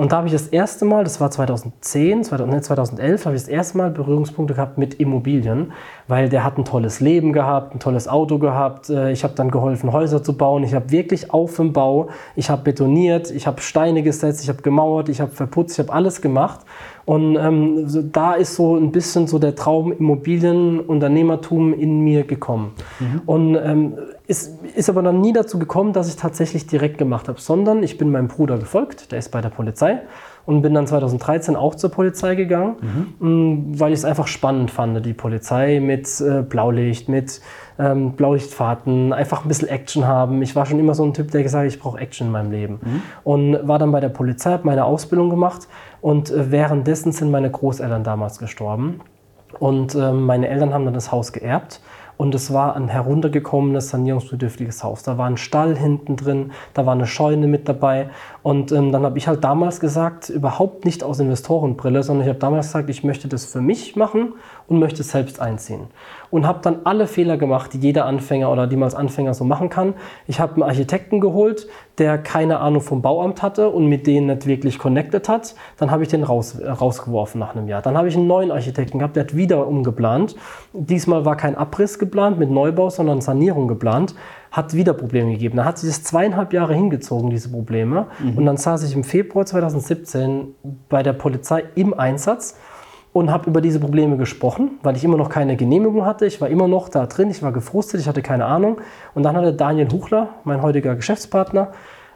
Und 0.00 0.12
da 0.12 0.16
habe 0.16 0.28
ich 0.28 0.32
das 0.32 0.46
erste 0.46 0.86
Mal, 0.86 1.04
das 1.04 1.20
war 1.20 1.30
2010, 1.30 2.24
2011, 2.24 3.26
habe 3.26 3.36
ich 3.36 3.42
das 3.42 3.50
erste 3.50 3.76
Mal 3.76 3.90
Berührungspunkte 3.90 4.54
gehabt 4.54 4.78
mit 4.78 4.94
Immobilien, 4.94 5.72
weil 6.08 6.30
der 6.30 6.42
hat 6.42 6.56
ein 6.56 6.64
tolles 6.64 7.00
Leben 7.00 7.34
gehabt, 7.34 7.74
ein 7.74 7.80
tolles 7.80 8.08
Auto 8.08 8.38
gehabt. 8.38 8.88
Äh, 8.88 9.12
ich 9.12 9.24
habe 9.24 9.34
dann 9.34 9.50
geholfen, 9.50 9.92
Häuser 9.92 10.22
zu 10.22 10.36
bauen. 10.36 10.62
Ich 10.64 10.74
habe 10.74 10.90
wirklich 10.90 11.32
auf 11.34 11.56
dem 11.56 11.74
Bau, 11.74 12.08
ich 12.34 12.48
habe 12.48 12.62
betoniert, 12.62 13.30
ich 13.30 13.46
habe 13.46 13.60
Steine 13.60 14.02
gesetzt, 14.02 14.42
ich 14.42 14.48
habe 14.48 14.62
gemauert, 14.62 15.10
ich 15.10 15.20
habe 15.20 15.32
verputzt, 15.32 15.78
ich 15.78 15.86
habe 15.86 15.92
alles 15.92 16.22
gemacht. 16.22 16.60
Und 17.04 17.36
ähm, 17.36 17.88
so, 17.88 18.02
da 18.02 18.34
ist 18.34 18.56
so 18.56 18.76
ein 18.76 18.92
bisschen 18.92 19.26
so 19.26 19.38
der 19.38 19.54
Traum 19.54 19.92
Immobilienunternehmertum 19.92 21.74
in 21.74 22.00
mir 22.00 22.24
gekommen. 22.24 22.72
Mhm. 22.98 23.22
Und 23.26 23.54
ähm, 23.56 23.94
ist, 24.26 24.58
ist 24.76 24.88
aber 24.88 25.02
dann 25.02 25.20
nie 25.20 25.32
dazu 25.32 25.58
gekommen, 25.58 25.92
dass 25.92 26.08
ich 26.08 26.16
tatsächlich 26.16 26.66
direkt 26.66 26.98
gemacht 26.98 27.28
habe, 27.28 27.40
sondern 27.40 27.82
ich 27.82 27.98
bin 27.98 28.10
meinem 28.10 28.28
Bruder 28.28 28.58
gefolgt, 28.58 29.12
der 29.12 29.18
ist 29.18 29.30
bei 29.30 29.40
der 29.40 29.48
Polizei 29.48 30.00
und 30.46 30.62
bin 30.62 30.74
dann 30.74 30.86
2013 30.86 31.56
auch 31.56 31.74
zur 31.74 31.90
Polizei 31.90 32.34
gegangen, 32.34 32.76
mhm. 33.20 33.78
weil 33.78 33.92
ich 33.92 34.00
es 34.00 34.04
einfach 34.04 34.26
spannend 34.26 34.70
fand, 34.70 35.04
die 35.04 35.12
Polizei 35.12 35.80
mit 35.80 36.20
äh, 36.20 36.42
Blaulicht, 36.42 37.08
mit 37.08 37.40
ähm, 37.78 38.12
Blaulichtfahrten, 38.12 39.12
einfach 39.12 39.44
ein 39.44 39.48
bisschen 39.48 39.68
Action 39.68 40.06
haben. 40.06 40.42
Ich 40.42 40.56
war 40.56 40.66
schon 40.66 40.78
immer 40.78 40.94
so 40.94 41.04
ein 41.04 41.14
Typ, 41.14 41.30
der 41.30 41.42
gesagt 41.42 41.64
hat, 41.64 41.72
ich 41.72 41.80
brauche 41.80 41.98
Action 41.98 42.28
in 42.28 42.32
meinem 42.32 42.50
Leben. 42.50 42.80
Mhm. 42.82 43.02
Und 43.24 43.68
war 43.68 43.78
dann 43.78 43.92
bei 43.92 44.00
der 44.00 44.08
Polizei, 44.08 44.50
habe 44.50 44.66
meine 44.66 44.84
Ausbildung 44.84 45.30
gemacht 45.30 45.68
und 46.00 46.30
äh, 46.30 46.50
währenddessen 46.50 47.12
sind 47.12 47.30
meine 47.30 47.50
Großeltern 47.50 48.04
damals 48.04 48.38
gestorben. 48.38 49.00
Und 49.58 49.94
äh, 49.94 50.12
meine 50.12 50.48
Eltern 50.48 50.72
haben 50.72 50.84
dann 50.84 50.94
das 50.94 51.12
Haus 51.12 51.32
geerbt 51.32 51.80
und 52.20 52.34
es 52.34 52.52
war 52.52 52.76
ein 52.76 52.88
heruntergekommenes, 52.88 53.88
sanierungsbedürftiges 53.88 54.84
Haus. 54.84 55.02
Da 55.02 55.16
war 55.16 55.26
ein 55.26 55.38
Stall 55.38 55.74
hinten 55.74 56.16
drin, 56.16 56.52
da 56.74 56.84
war 56.84 56.92
eine 56.92 57.06
Scheune 57.06 57.46
mit 57.46 57.66
dabei. 57.66 58.10
Und 58.42 58.72
ähm, 58.72 58.92
dann 58.92 59.04
habe 59.04 59.16
ich 59.16 59.26
halt 59.26 59.42
damals 59.42 59.80
gesagt, 59.80 60.28
überhaupt 60.28 60.84
nicht 60.84 61.02
aus 61.02 61.18
Investorenbrille, 61.18 62.02
sondern 62.02 62.24
ich 62.24 62.28
habe 62.28 62.38
damals 62.38 62.66
gesagt, 62.66 62.90
ich 62.90 63.04
möchte 63.04 63.26
das 63.26 63.46
für 63.46 63.62
mich 63.62 63.96
machen 63.96 64.34
und 64.70 64.78
möchte 64.78 65.02
es 65.02 65.10
selbst 65.10 65.40
einziehen 65.40 65.88
und 66.30 66.46
habe 66.46 66.60
dann 66.62 66.78
alle 66.84 67.06
Fehler 67.06 67.36
gemacht, 67.36 67.72
die 67.72 67.78
jeder 67.78 68.06
Anfänger 68.06 68.50
oder 68.50 68.66
die 68.66 68.76
man 68.76 68.84
als 68.84 68.94
Anfänger 68.94 69.34
so 69.34 69.44
machen 69.44 69.68
kann. 69.68 69.94
Ich 70.26 70.40
habe 70.40 70.54
einen 70.54 70.62
Architekten 70.62 71.20
geholt, 71.20 71.66
der 71.98 72.18
keine 72.18 72.60
Ahnung 72.60 72.80
vom 72.80 73.02
Bauamt 73.02 73.42
hatte 73.42 73.68
und 73.68 73.86
mit 73.86 74.06
denen 74.06 74.28
nicht 74.28 74.46
wirklich 74.46 74.78
connected 74.78 75.28
hat. 75.28 75.54
Dann 75.76 75.90
habe 75.90 76.04
ich 76.04 76.08
den 76.08 76.22
raus, 76.22 76.58
äh, 76.58 76.70
rausgeworfen 76.70 77.40
nach 77.40 77.54
einem 77.54 77.68
Jahr. 77.68 77.82
Dann 77.82 77.98
habe 77.98 78.08
ich 78.08 78.16
einen 78.16 78.28
neuen 78.28 78.52
Architekten 78.52 78.98
gehabt, 78.98 79.16
der 79.16 79.24
hat 79.24 79.36
wieder 79.36 79.66
umgeplant. 79.66 80.36
Diesmal 80.72 81.24
war 81.24 81.36
kein 81.36 81.56
Abriss 81.56 81.98
geplant 81.98 82.38
mit 82.38 82.50
Neubau, 82.50 82.90
sondern 82.90 83.20
Sanierung 83.20 83.66
geplant 83.66 84.14
hat 84.52 84.74
wieder 84.74 84.94
Probleme 84.94 85.30
gegeben. 85.32 85.58
Da 85.58 85.64
hat 85.64 85.78
sich 85.78 85.88
das 85.88 86.02
zweieinhalb 86.02 86.52
Jahre 86.52 86.74
hingezogen, 86.74 87.30
diese 87.30 87.50
Probleme. 87.50 88.06
Mhm. 88.18 88.36
Und 88.36 88.46
dann 88.46 88.56
saß 88.56 88.82
ich 88.82 88.96
im 88.96 89.04
Februar 89.04 89.46
2017 89.46 90.54
bei 90.88 91.04
der 91.04 91.12
Polizei 91.12 91.64
im 91.76 91.94
Einsatz 91.94 92.56
und 93.12 93.30
habe 93.30 93.50
über 93.50 93.60
diese 93.60 93.80
Probleme 93.80 94.16
gesprochen, 94.16 94.78
weil 94.82 94.96
ich 94.96 95.04
immer 95.04 95.16
noch 95.16 95.28
keine 95.28 95.56
Genehmigung 95.56 96.04
hatte. 96.04 96.26
Ich 96.26 96.40
war 96.40 96.48
immer 96.48 96.68
noch 96.68 96.88
da 96.88 97.06
drin, 97.06 97.30
ich 97.30 97.42
war 97.42 97.52
gefrustet, 97.52 98.00
ich 98.00 98.08
hatte 98.08 98.22
keine 98.22 98.44
Ahnung. 98.44 98.80
Und 99.14 99.24
dann 99.24 99.36
hatte 99.36 99.52
Daniel 99.52 99.88
Huchler, 99.90 100.28
mein 100.44 100.62
heutiger 100.62 100.94
Geschäftspartner, 100.94 101.72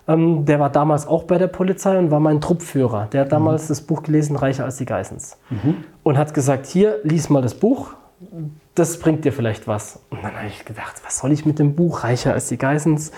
ähm, 0.07 0.45
der 0.45 0.61
war 0.61 0.71
damals 0.71 1.07
auch 1.07 1.25
bei 1.25 1.39
der 1.39 1.49
Polizei 1.49 1.99
und 1.99 2.11
war 2.11 2.21
mein 2.21 2.41
Truppführer. 2.41 3.09
Der 3.13 3.23
hat 3.23 3.33
damals 3.33 3.65
mhm. 3.65 3.69
das 3.69 3.81
Buch 3.81 4.03
gelesen, 4.03 4.37
Reicher 4.37 4.65
als 4.65 4.77
die 4.77 4.85
Geissens. 4.85 5.39
Mhm. 5.51 5.85
Und 6.03 6.19
hat 6.19 6.35
gesagt, 6.35 6.67
hier, 6.67 6.99
lies 7.03 7.29
mal 7.29 7.43
das 7.43 7.55
Buch, 7.55 7.95
das 8.75 8.99
bringt 8.99 9.25
dir 9.25 9.33
vielleicht 9.33 9.69
was. 9.69 10.01
Und 10.11 10.25
dann 10.25 10.35
habe 10.37 10.47
ich 10.47 10.65
gedacht, 10.65 11.03
was 11.05 11.19
soll 11.19 11.33
ich 11.33 11.47
mit 11.47 11.59
dem 11.59 11.75
Buch? 11.75 12.05
Reicher 12.05 12.33
als 12.33 12.49
die 12.49 12.57
Geissens. 12.57 13.13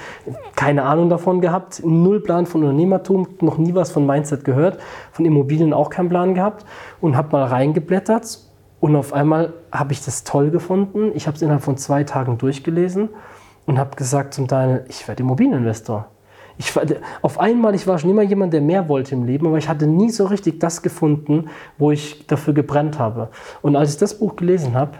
Keine 0.55 0.83
Ahnung 0.83 1.09
davon 1.09 1.41
gehabt, 1.41 1.83
null 1.85 2.21
Plan 2.21 2.47
von 2.47 2.63
Unternehmertum, 2.63 3.29
noch 3.41 3.59
nie 3.59 3.75
was 3.75 3.91
von 3.91 4.07
Mindset 4.07 4.45
gehört, 4.45 4.79
von 5.13 5.25
Immobilien 5.25 5.73
auch 5.73 5.91
keinen 5.91 6.09
Plan 6.09 6.35
gehabt 6.35 6.65
und 7.01 7.17
habe 7.17 7.33
mal 7.33 7.45
reingeblättert 7.45 8.41
und 8.81 8.97
auf 8.97 9.13
einmal 9.13 9.55
habe 9.73 9.93
ich 9.93 10.05
das 10.05 10.25
toll 10.25 10.51
gefunden. 10.51 11.13
Ich 11.15 11.27
habe 11.27 11.37
es 11.37 11.43
innerhalb 11.43 11.63
von 11.63 11.77
zwei 11.77 12.05
Tagen 12.05 12.39
durchgelesen 12.39 13.09
und 13.65 13.79
habe 13.79 13.97
gesagt 13.97 14.35
zum 14.35 14.47
Daniel, 14.47 14.85
ich 14.89 15.09
werde 15.09 15.23
Immobilieninvestor. 15.23 16.09
Ich, 16.59 16.73
auf 17.23 17.38
einmal, 17.38 17.75
ich 17.75 17.87
war 17.87 17.99
schon 17.99 18.11
immer 18.11 18.23
jemand, 18.23 18.53
der 18.53 18.62
mehr 18.62 18.88
wollte 18.88 19.14
im 19.14 19.25
Leben, 19.25 19.47
aber 19.47 19.59
ich 19.59 19.69
hatte 19.69 19.87
nie 19.87 20.11
so 20.11 20.25
richtig 20.25 20.59
das 20.59 20.81
gefunden, 20.81 21.51
wo 21.77 21.90
ich 21.90 22.27
dafür 22.27 22.55
gebrannt 22.55 22.99
habe. 22.99 23.29
Und 23.61 23.77
als 23.77 23.90
ich 23.90 23.99
das 23.99 24.19
Buch 24.19 24.37
gelesen 24.37 24.75
habe, 24.75 24.92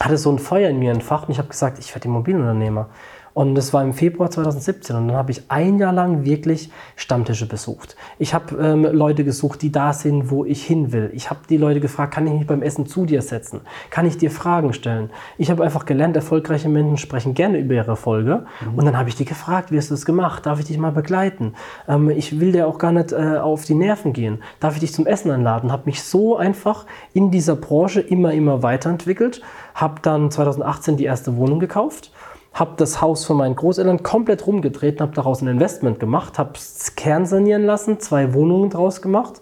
hatte 0.00 0.16
so 0.16 0.30
ein 0.30 0.38
Feuer 0.38 0.70
in 0.70 0.78
mir 0.78 0.92
entfacht 0.92 1.26
und 1.26 1.32
ich 1.32 1.38
habe 1.38 1.48
gesagt, 1.48 1.78
ich 1.78 1.94
werde 1.94 2.06
Immobilienunternehmer. 2.06 2.88
Und 3.36 3.54
das 3.54 3.74
war 3.74 3.82
im 3.82 3.92
Februar 3.92 4.30
2017 4.30 4.96
und 4.96 5.08
dann 5.08 5.16
habe 5.18 5.30
ich 5.30 5.42
ein 5.50 5.78
Jahr 5.78 5.92
lang 5.92 6.24
wirklich 6.24 6.70
Stammtische 6.96 7.46
besucht. 7.46 7.94
Ich 8.18 8.32
habe 8.32 8.56
ähm, 8.56 8.84
Leute 8.84 9.24
gesucht, 9.24 9.60
die 9.60 9.70
da 9.70 9.92
sind, 9.92 10.30
wo 10.30 10.46
ich 10.46 10.64
hin 10.64 10.90
will. 10.90 11.10
Ich 11.12 11.28
habe 11.28 11.40
die 11.46 11.58
Leute 11.58 11.80
gefragt, 11.80 12.14
kann 12.14 12.26
ich 12.26 12.32
mich 12.32 12.46
beim 12.46 12.62
Essen 12.62 12.86
zu 12.86 13.04
dir 13.04 13.20
setzen? 13.20 13.60
Kann 13.90 14.06
ich 14.06 14.16
dir 14.16 14.30
Fragen 14.30 14.72
stellen? 14.72 15.10
Ich 15.36 15.50
habe 15.50 15.64
einfach 15.64 15.84
gelernt, 15.84 16.16
erfolgreiche 16.16 16.70
Menschen 16.70 16.96
sprechen 16.96 17.34
gerne 17.34 17.58
über 17.58 17.74
ihre 17.74 17.88
Erfolge. 17.88 18.46
Mhm. 18.62 18.78
Und 18.78 18.86
dann 18.86 18.96
habe 18.96 19.10
ich 19.10 19.16
die 19.16 19.26
gefragt, 19.26 19.70
wie 19.70 19.76
hast 19.76 19.90
du 19.90 19.94
das 19.94 20.06
gemacht? 20.06 20.46
Darf 20.46 20.58
ich 20.58 20.64
dich 20.64 20.78
mal 20.78 20.92
begleiten? 20.92 21.52
Ähm, 21.88 22.08
ich 22.08 22.40
will 22.40 22.52
dir 22.52 22.66
auch 22.66 22.78
gar 22.78 22.92
nicht 22.92 23.12
äh, 23.12 23.36
auf 23.36 23.66
die 23.66 23.74
Nerven 23.74 24.14
gehen. 24.14 24.42
Darf 24.60 24.76
ich 24.76 24.80
dich 24.80 24.94
zum 24.94 25.06
Essen 25.06 25.30
einladen? 25.30 25.72
Habe 25.72 25.82
mich 25.84 26.02
so 26.02 26.38
einfach 26.38 26.86
in 27.12 27.30
dieser 27.30 27.56
Branche 27.56 28.00
immer, 28.00 28.32
immer 28.32 28.62
weiterentwickelt. 28.62 29.42
Habe 29.74 29.96
dann 30.00 30.30
2018 30.30 30.96
die 30.96 31.04
erste 31.04 31.36
Wohnung 31.36 31.60
gekauft 31.60 32.12
habe 32.56 32.72
das 32.76 33.00
Haus 33.00 33.24
von 33.24 33.36
meinen 33.36 33.54
Großeltern 33.54 34.02
komplett 34.02 34.46
rumgedreht, 34.46 35.00
habe 35.00 35.14
daraus 35.14 35.42
ein 35.42 35.48
Investment 35.48 36.00
gemacht, 36.00 36.38
habe 36.38 36.52
es 36.54 36.96
kernsanieren 36.96 37.64
lassen, 37.64 38.00
zwei 38.00 38.34
Wohnungen 38.34 38.70
draus 38.70 39.02
gemacht 39.02 39.40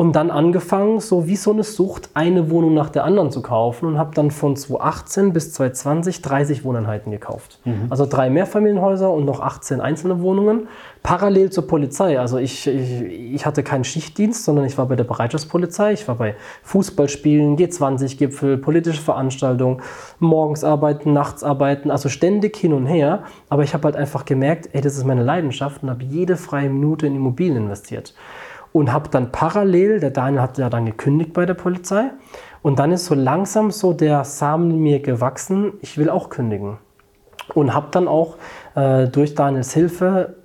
Und 0.00 0.16
dann 0.16 0.30
angefangen, 0.30 0.98
so 1.00 1.26
wie 1.26 1.36
so 1.36 1.52
eine 1.52 1.62
Sucht, 1.62 2.08
eine 2.14 2.50
Wohnung 2.50 2.72
nach 2.72 2.88
der 2.88 3.04
anderen 3.04 3.30
zu 3.30 3.42
kaufen 3.42 3.84
und 3.84 3.98
habe 3.98 4.14
dann 4.14 4.30
von 4.30 4.56
2018 4.56 5.34
bis 5.34 5.52
2020 5.52 6.22
30 6.22 6.64
Wohneinheiten 6.64 7.12
gekauft. 7.12 7.60
Mhm. 7.66 7.88
Also 7.90 8.06
drei 8.06 8.30
Mehrfamilienhäuser 8.30 9.12
und 9.12 9.26
noch 9.26 9.40
18 9.40 9.82
einzelne 9.82 10.22
Wohnungen. 10.22 10.68
Parallel 11.02 11.50
zur 11.50 11.66
Polizei. 11.66 12.18
Also 12.18 12.38
ich, 12.38 12.66
ich, 12.66 13.02
ich 13.34 13.44
hatte 13.44 13.62
keinen 13.62 13.84
Schichtdienst, 13.84 14.42
sondern 14.42 14.64
ich 14.64 14.78
war 14.78 14.86
bei 14.86 14.96
der 14.96 15.04
Bereitschaftspolizei. 15.04 15.92
Ich 15.92 16.08
war 16.08 16.14
bei 16.14 16.34
Fußballspielen, 16.62 17.58
G20-Gipfel, 17.58 18.56
politische 18.56 19.02
Veranstaltungen, 19.02 19.82
morgens 20.18 20.64
arbeiten, 20.64 21.12
nachts 21.12 21.44
arbeiten, 21.44 21.90
also 21.90 22.08
ständig 22.08 22.56
hin 22.56 22.72
und 22.72 22.86
her. 22.86 23.24
Aber 23.50 23.64
ich 23.64 23.74
habe 23.74 23.84
halt 23.84 23.96
einfach 23.96 24.24
gemerkt, 24.24 24.70
ey, 24.72 24.80
das 24.80 24.96
ist 24.96 25.04
meine 25.04 25.24
Leidenschaft 25.24 25.82
und 25.82 25.90
habe 25.90 26.04
jede 26.04 26.38
freie 26.38 26.70
Minute 26.70 27.06
in 27.06 27.16
Immobilien 27.16 27.64
investiert 27.64 28.14
und 28.72 28.92
habe 28.92 29.08
dann 29.08 29.32
parallel, 29.32 30.00
der 30.00 30.10
Daniel 30.10 30.42
hat 30.42 30.58
ja 30.58 30.70
dann 30.70 30.86
gekündigt 30.86 31.32
bei 31.32 31.46
der 31.46 31.54
Polizei 31.54 32.10
und 32.62 32.78
dann 32.78 32.92
ist 32.92 33.06
so 33.06 33.14
langsam 33.14 33.70
so 33.70 33.92
der 33.92 34.24
Samen 34.24 34.70
in 34.70 34.78
mir 34.80 35.00
gewachsen, 35.00 35.72
ich 35.80 35.98
will 35.98 36.10
auch 36.10 36.28
kündigen. 36.28 36.78
Und 37.54 37.74
habe 37.74 37.88
dann 37.90 38.06
auch 38.06 38.36
äh, 38.76 39.08
durch 39.08 39.34
Daniels 39.34 39.72
Hilfe 39.74 40.36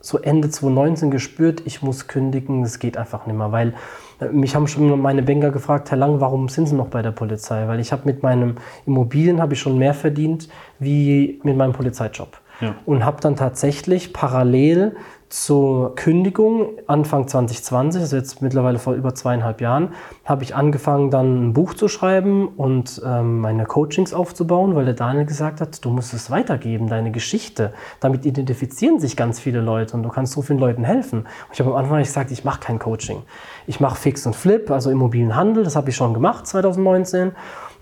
so 0.00 0.18
Ende 0.18 0.48
2019 0.48 1.10
gespürt, 1.10 1.62
ich 1.66 1.82
muss 1.82 2.08
kündigen, 2.08 2.62
es 2.62 2.78
geht 2.78 2.96
einfach 2.96 3.26
nicht 3.26 3.36
mehr, 3.36 3.52
weil 3.52 3.74
äh, 4.20 4.28
mich 4.28 4.54
haben 4.54 4.66
schon 4.66 5.00
meine 5.00 5.22
Banker 5.22 5.50
gefragt, 5.50 5.90
Herr 5.90 5.98
Lang, 5.98 6.20
warum 6.20 6.48
sind 6.48 6.66
Sie 6.66 6.74
noch 6.74 6.88
bei 6.88 7.02
der 7.02 7.10
Polizei? 7.10 7.68
Weil 7.68 7.80
ich 7.80 7.92
habe 7.92 8.02
mit 8.06 8.22
meinem 8.22 8.56
Immobilien 8.86 9.40
habe 9.40 9.54
ich 9.54 9.60
schon 9.60 9.78
mehr 9.78 9.94
verdient 9.94 10.48
wie 10.78 11.40
mit 11.42 11.56
meinem 11.56 11.72
Polizeijob. 11.72 12.40
Ja. 12.60 12.74
Und 12.86 13.04
habe 13.04 13.20
dann 13.20 13.36
tatsächlich 13.36 14.12
parallel 14.12 14.96
zur 15.28 15.94
Kündigung 15.94 16.70
Anfang 16.86 17.28
2020, 17.28 18.00
also 18.00 18.16
jetzt 18.16 18.40
mittlerweile 18.40 18.78
vor 18.78 18.94
über 18.94 19.14
zweieinhalb 19.14 19.60
Jahren, 19.60 19.92
habe 20.24 20.42
ich 20.42 20.54
angefangen, 20.54 21.10
dann 21.10 21.48
ein 21.48 21.52
Buch 21.52 21.74
zu 21.74 21.88
schreiben 21.88 22.48
und 22.48 23.02
ähm, 23.04 23.40
meine 23.40 23.66
Coachings 23.66 24.14
aufzubauen, 24.14 24.74
weil 24.74 24.86
der 24.86 24.94
Daniel 24.94 25.26
gesagt 25.26 25.60
hat, 25.60 25.84
du 25.84 25.90
musst 25.90 26.14
es 26.14 26.30
weitergeben, 26.30 26.88
deine 26.88 27.10
Geschichte. 27.10 27.72
Damit 28.00 28.24
identifizieren 28.24 29.00
sich 29.00 29.16
ganz 29.16 29.38
viele 29.38 29.60
Leute 29.60 29.96
und 29.96 30.02
du 30.02 30.08
kannst 30.08 30.32
so 30.32 30.40
vielen 30.40 30.58
Leuten 30.58 30.84
helfen. 30.84 31.20
Und 31.20 31.52
ich 31.52 31.60
habe 31.60 31.70
am 31.70 31.76
Anfang 31.76 31.98
gesagt, 31.98 32.30
ich 32.30 32.44
mache 32.44 32.60
kein 32.60 32.78
Coaching. 32.78 33.22
Ich 33.66 33.80
mache 33.80 33.96
Fix 33.96 34.24
und 34.26 34.34
Flip, 34.34 34.70
also 34.70 34.90
Immobilienhandel, 34.90 35.62
das 35.62 35.76
habe 35.76 35.90
ich 35.90 35.96
schon 35.96 36.14
gemacht 36.14 36.46
2019 36.46 37.32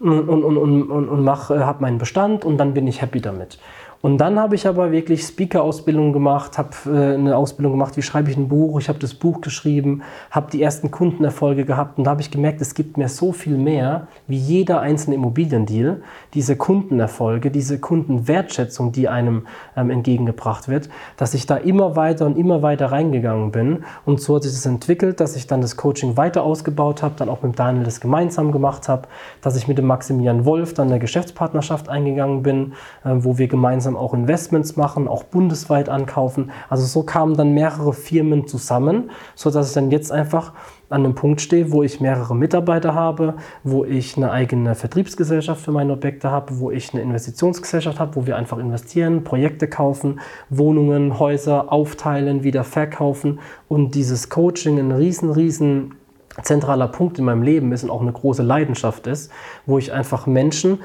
und, 0.01 0.29
und, 0.29 0.45
und, 0.45 0.91
und, 0.91 1.09
und 1.09 1.27
äh, 1.27 1.31
habe 1.31 1.83
meinen 1.83 1.99
Bestand 1.99 2.45
und 2.45 2.59
dann 2.59 2.75
bin 2.75 2.87
ich 2.87 3.03
happy 3.03 3.21
damit. 3.21 3.59
Und 4.07 4.19
dann 4.19 4.39
habe 4.39 4.55
ich 4.55 4.69
aber 4.69 4.93
wirklich 4.93 5.25
Speaker-Ausbildung 5.25 6.13
gemacht, 6.13 6.59
habe 6.59 6.71
äh, 6.87 7.15
eine 7.15 7.37
Ausbildung 7.37 7.73
gemacht, 7.73 7.97
wie 7.97 8.03
schreibe 8.03 8.31
ich 8.31 8.37
ein 8.37 8.47
Buch. 8.47 8.79
Ich 8.79 8.89
habe 8.89 9.01
das 9.01 9.15
Buch 9.15 9.41
geschrieben, 9.41 10.03
habe 10.31 10.49
die 10.49 10.63
ersten 10.63 10.93
Kundenerfolge 10.93 11.65
gehabt 11.65 11.99
und 11.99 12.05
da 12.05 12.13
habe 12.13 12.21
ich 12.21 12.31
gemerkt, 12.31 12.61
es 12.61 12.75
gibt 12.75 12.99
mir 12.99 13.09
so 13.09 13.33
viel 13.33 13.59
mehr 13.59 14.07
wie 14.29 14.37
jeder 14.37 14.81
einzelne 14.81 15.17
Immobiliendeal. 15.17 16.03
Diese 16.35 16.55
Kundenerfolge, 16.55 17.51
diese 17.51 17.81
Kundenwertschätzung, 17.81 18.93
die 18.93 19.09
einem 19.09 19.49
ähm, 19.77 19.91
entgegengebracht 19.91 20.69
wird, 20.69 20.89
dass 21.17 21.35
ich 21.35 21.47
da 21.47 21.57
immer 21.57 21.97
weiter 21.97 22.27
und 22.27 22.39
immer 22.39 22.63
weiter 22.63 22.93
reingegangen 22.93 23.51
bin. 23.51 23.83
Und 24.05 24.21
so 24.21 24.37
hat 24.37 24.45
sich 24.45 24.53
das 24.53 24.67
entwickelt, 24.67 25.19
dass 25.19 25.35
ich 25.35 25.49
dann 25.49 25.63
das 25.63 25.77
Coaching 25.77 26.17
weiter 26.17 26.45
ausgebaut 26.45 27.03
habe, 27.03 27.17
dann 27.19 27.29
auch 27.29 27.43
mit 27.43 27.59
Daniel 27.59 27.83
das 27.83 28.01
gemeinsam 28.01 28.53
gemacht 28.53 28.89
habe, 28.89 29.09
dass 29.43 29.57
ich 29.57 29.67
mit 29.67 29.79
dem 29.79 29.87
Maximilian 29.87 30.45
Wolf 30.45 30.75
dann 30.75 30.91
eine 30.91 31.01
Geschäftspartnerschaft 31.01 31.89
eingegangen 31.89 32.45
bin, 32.45 32.75
äh, 33.05 33.11
wo 33.11 33.37
wir 33.37 33.49
gemeinsam 33.49 33.96
gemeinsam 33.97 33.99
auch 33.99 34.15
Investments 34.15 34.77
machen, 34.77 35.09
auch 35.09 35.25
bundesweit 35.25 35.89
ankaufen. 35.89 36.51
Also 36.69 36.85
so 36.85 37.03
kamen 37.03 37.37
dann 37.37 37.55
mehrere 37.55 37.93
Firmen 37.93 38.47
zusammen, 38.47 39.11
sodass 39.35 39.69
ich 39.69 39.75
dann 39.75 39.91
jetzt 39.91 40.13
einfach 40.13 40.53
an 40.89 41.05
einem 41.05 41.15
Punkt 41.15 41.41
stehe, 41.41 41.73
wo 41.73 41.83
ich 41.83 42.01
mehrere 42.01 42.37
Mitarbeiter 42.37 42.95
habe, 42.95 43.35
wo 43.65 43.85
ich 43.85 44.17
eine 44.17 44.31
eigene 44.31 44.75
Vertriebsgesellschaft 44.75 45.61
für 45.61 45.73
meine 45.73 45.93
Objekte 45.93 46.31
habe, 46.31 46.61
wo 46.61 46.71
ich 46.71 46.93
eine 46.93 47.03
Investitionsgesellschaft 47.03 47.99
habe, 47.99 48.15
wo 48.15 48.27
wir 48.27 48.37
einfach 48.37 48.59
investieren, 48.59 49.25
Projekte 49.25 49.67
kaufen, 49.67 50.21
Wohnungen, 50.49 51.19
Häuser 51.19 51.73
aufteilen, 51.73 52.45
wieder 52.45 52.63
verkaufen 52.63 53.41
und 53.69 53.95
dieses 53.95 54.29
Coaching 54.29 54.79
ein 54.79 54.93
riesen, 54.93 55.31
riesen 55.31 55.95
zentraler 56.43 56.89
Punkt 56.89 57.19
in 57.19 57.25
meinem 57.25 57.43
Leben 57.43 57.73
ist 57.73 57.83
und 57.83 57.91
auch 57.91 58.03
eine 58.03 58.13
große 58.13 58.43
Leidenschaft 58.43 59.07
ist, 59.07 59.33
wo 59.65 59.79
ich 59.79 59.93
einfach 59.93 60.27
Menschen 60.27 60.81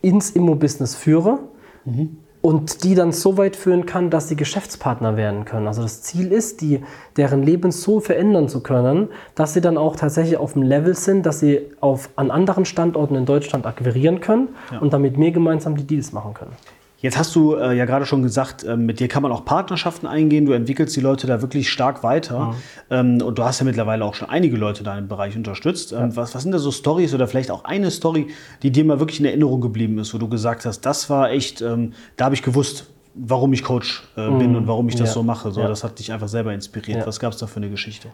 ins 0.00 0.30
Immo-Business 0.30 0.96
führe, 0.96 1.38
mhm 1.84 2.23
und 2.44 2.84
die 2.84 2.94
dann 2.94 3.10
so 3.10 3.38
weit 3.38 3.56
führen 3.56 3.86
kann, 3.86 4.10
dass 4.10 4.28
sie 4.28 4.36
Geschäftspartner 4.36 5.16
werden 5.16 5.46
können. 5.46 5.66
Also 5.66 5.80
das 5.80 6.02
Ziel 6.02 6.30
ist, 6.30 6.60
die, 6.60 6.82
deren 7.16 7.42
Leben 7.42 7.72
so 7.72 8.00
verändern 8.00 8.50
zu 8.50 8.62
können, 8.62 9.08
dass 9.34 9.54
sie 9.54 9.62
dann 9.62 9.78
auch 9.78 9.96
tatsächlich 9.96 10.36
auf 10.36 10.52
dem 10.52 10.60
Level 10.60 10.94
sind, 10.94 11.24
dass 11.24 11.40
sie 11.40 11.62
auf, 11.80 12.10
an 12.16 12.30
anderen 12.30 12.66
Standorten 12.66 13.14
in 13.14 13.24
Deutschland 13.24 13.64
akquirieren 13.64 14.20
können 14.20 14.48
ja. 14.70 14.78
und 14.80 14.92
dann 14.92 15.00
mit 15.00 15.16
mir 15.16 15.32
gemeinsam 15.32 15.74
die 15.74 15.86
Deals 15.86 16.12
machen 16.12 16.34
können. 16.34 16.52
Jetzt 17.04 17.18
hast 17.18 17.36
du 17.36 17.54
äh, 17.56 17.76
ja 17.76 17.84
gerade 17.84 18.06
schon 18.06 18.22
gesagt, 18.22 18.64
äh, 18.64 18.78
mit 18.78 18.98
dir 18.98 19.08
kann 19.08 19.22
man 19.22 19.30
auch 19.30 19.44
Partnerschaften 19.44 20.06
eingehen. 20.06 20.46
Du 20.46 20.52
entwickelst 20.52 20.96
die 20.96 21.02
Leute 21.02 21.26
da 21.26 21.42
wirklich 21.42 21.68
stark 21.68 22.02
weiter. 22.02 22.46
Mhm. 22.46 22.54
Ähm, 22.88 23.22
und 23.22 23.38
du 23.38 23.44
hast 23.44 23.58
ja 23.60 23.66
mittlerweile 23.66 24.06
auch 24.06 24.14
schon 24.14 24.30
einige 24.30 24.56
Leute 24.56 24.78
in 24.78 24.84
deinem 24.86 25.06
Bereich 25.06 25.36
unterstützt. 25.36 25.92
Ähm, 25.92 25.98
ja. 25.98 26.16
was, 26.16 26.34
was 26.34 26.44
sind 26.44 26.52
da 26.52 26.58
so 26.58 26.70
Stories 26.70 27.12
oder 27.12 27.28
vielleicht 27.28 27.50
auch 27.50 27.64
eine 27.64 27.90
Story, 27.90 28.28
die 28.62 28.70
dir 28.70 28.86
mal 28.86 29.00
wirklich 29.00 29.20
in 29.20 29.26
Erinnerung 29.26 29.60
geblieben 29.60 29.98
ist, 29.98 30.14
wo 30.14 30.18
du 30.18 30.30
gesagt 30.30 30.64
hast, 30.64 30.80
das 30.80 31.10
war 31.10 31.30
echt, 31.30 31.60
ähm, 31.60 31.92
da 32.16 32.24
habe 32.24 32.36
ich 32.36 32.42
gewusst, 32.42 32.86
warum 33.14 33.52
ich 33.52 33.62
Coach 33.62 34.02
äh, 34.16 34.28
bin 34.30 34.52
mm, 34.52 34.56
und 34.56 34.66
warum 34.66 34.88
ich 34.88 34.96
das 34.96 35.10
ja, 35.10 35.14
so 35.14 35.22
mache. 35.22 35.50
So, 35.52 35.60
ja. 35.60 35.68
Das 35.68 35.84
hat 35.84 35.98
dich 35.98 36.10
einfach 36.10 36.28
selber 36.28 36.54
inspiriert. 36.54 37.00
Ja. 37.00 37.06
Was 37.06 37.20
gab 37.20 37.32
es 37.32 37.38
da 37.38 37.46
für 37.46 37.58
eine 37.58 37.68
Geschichte? 37.68 38.08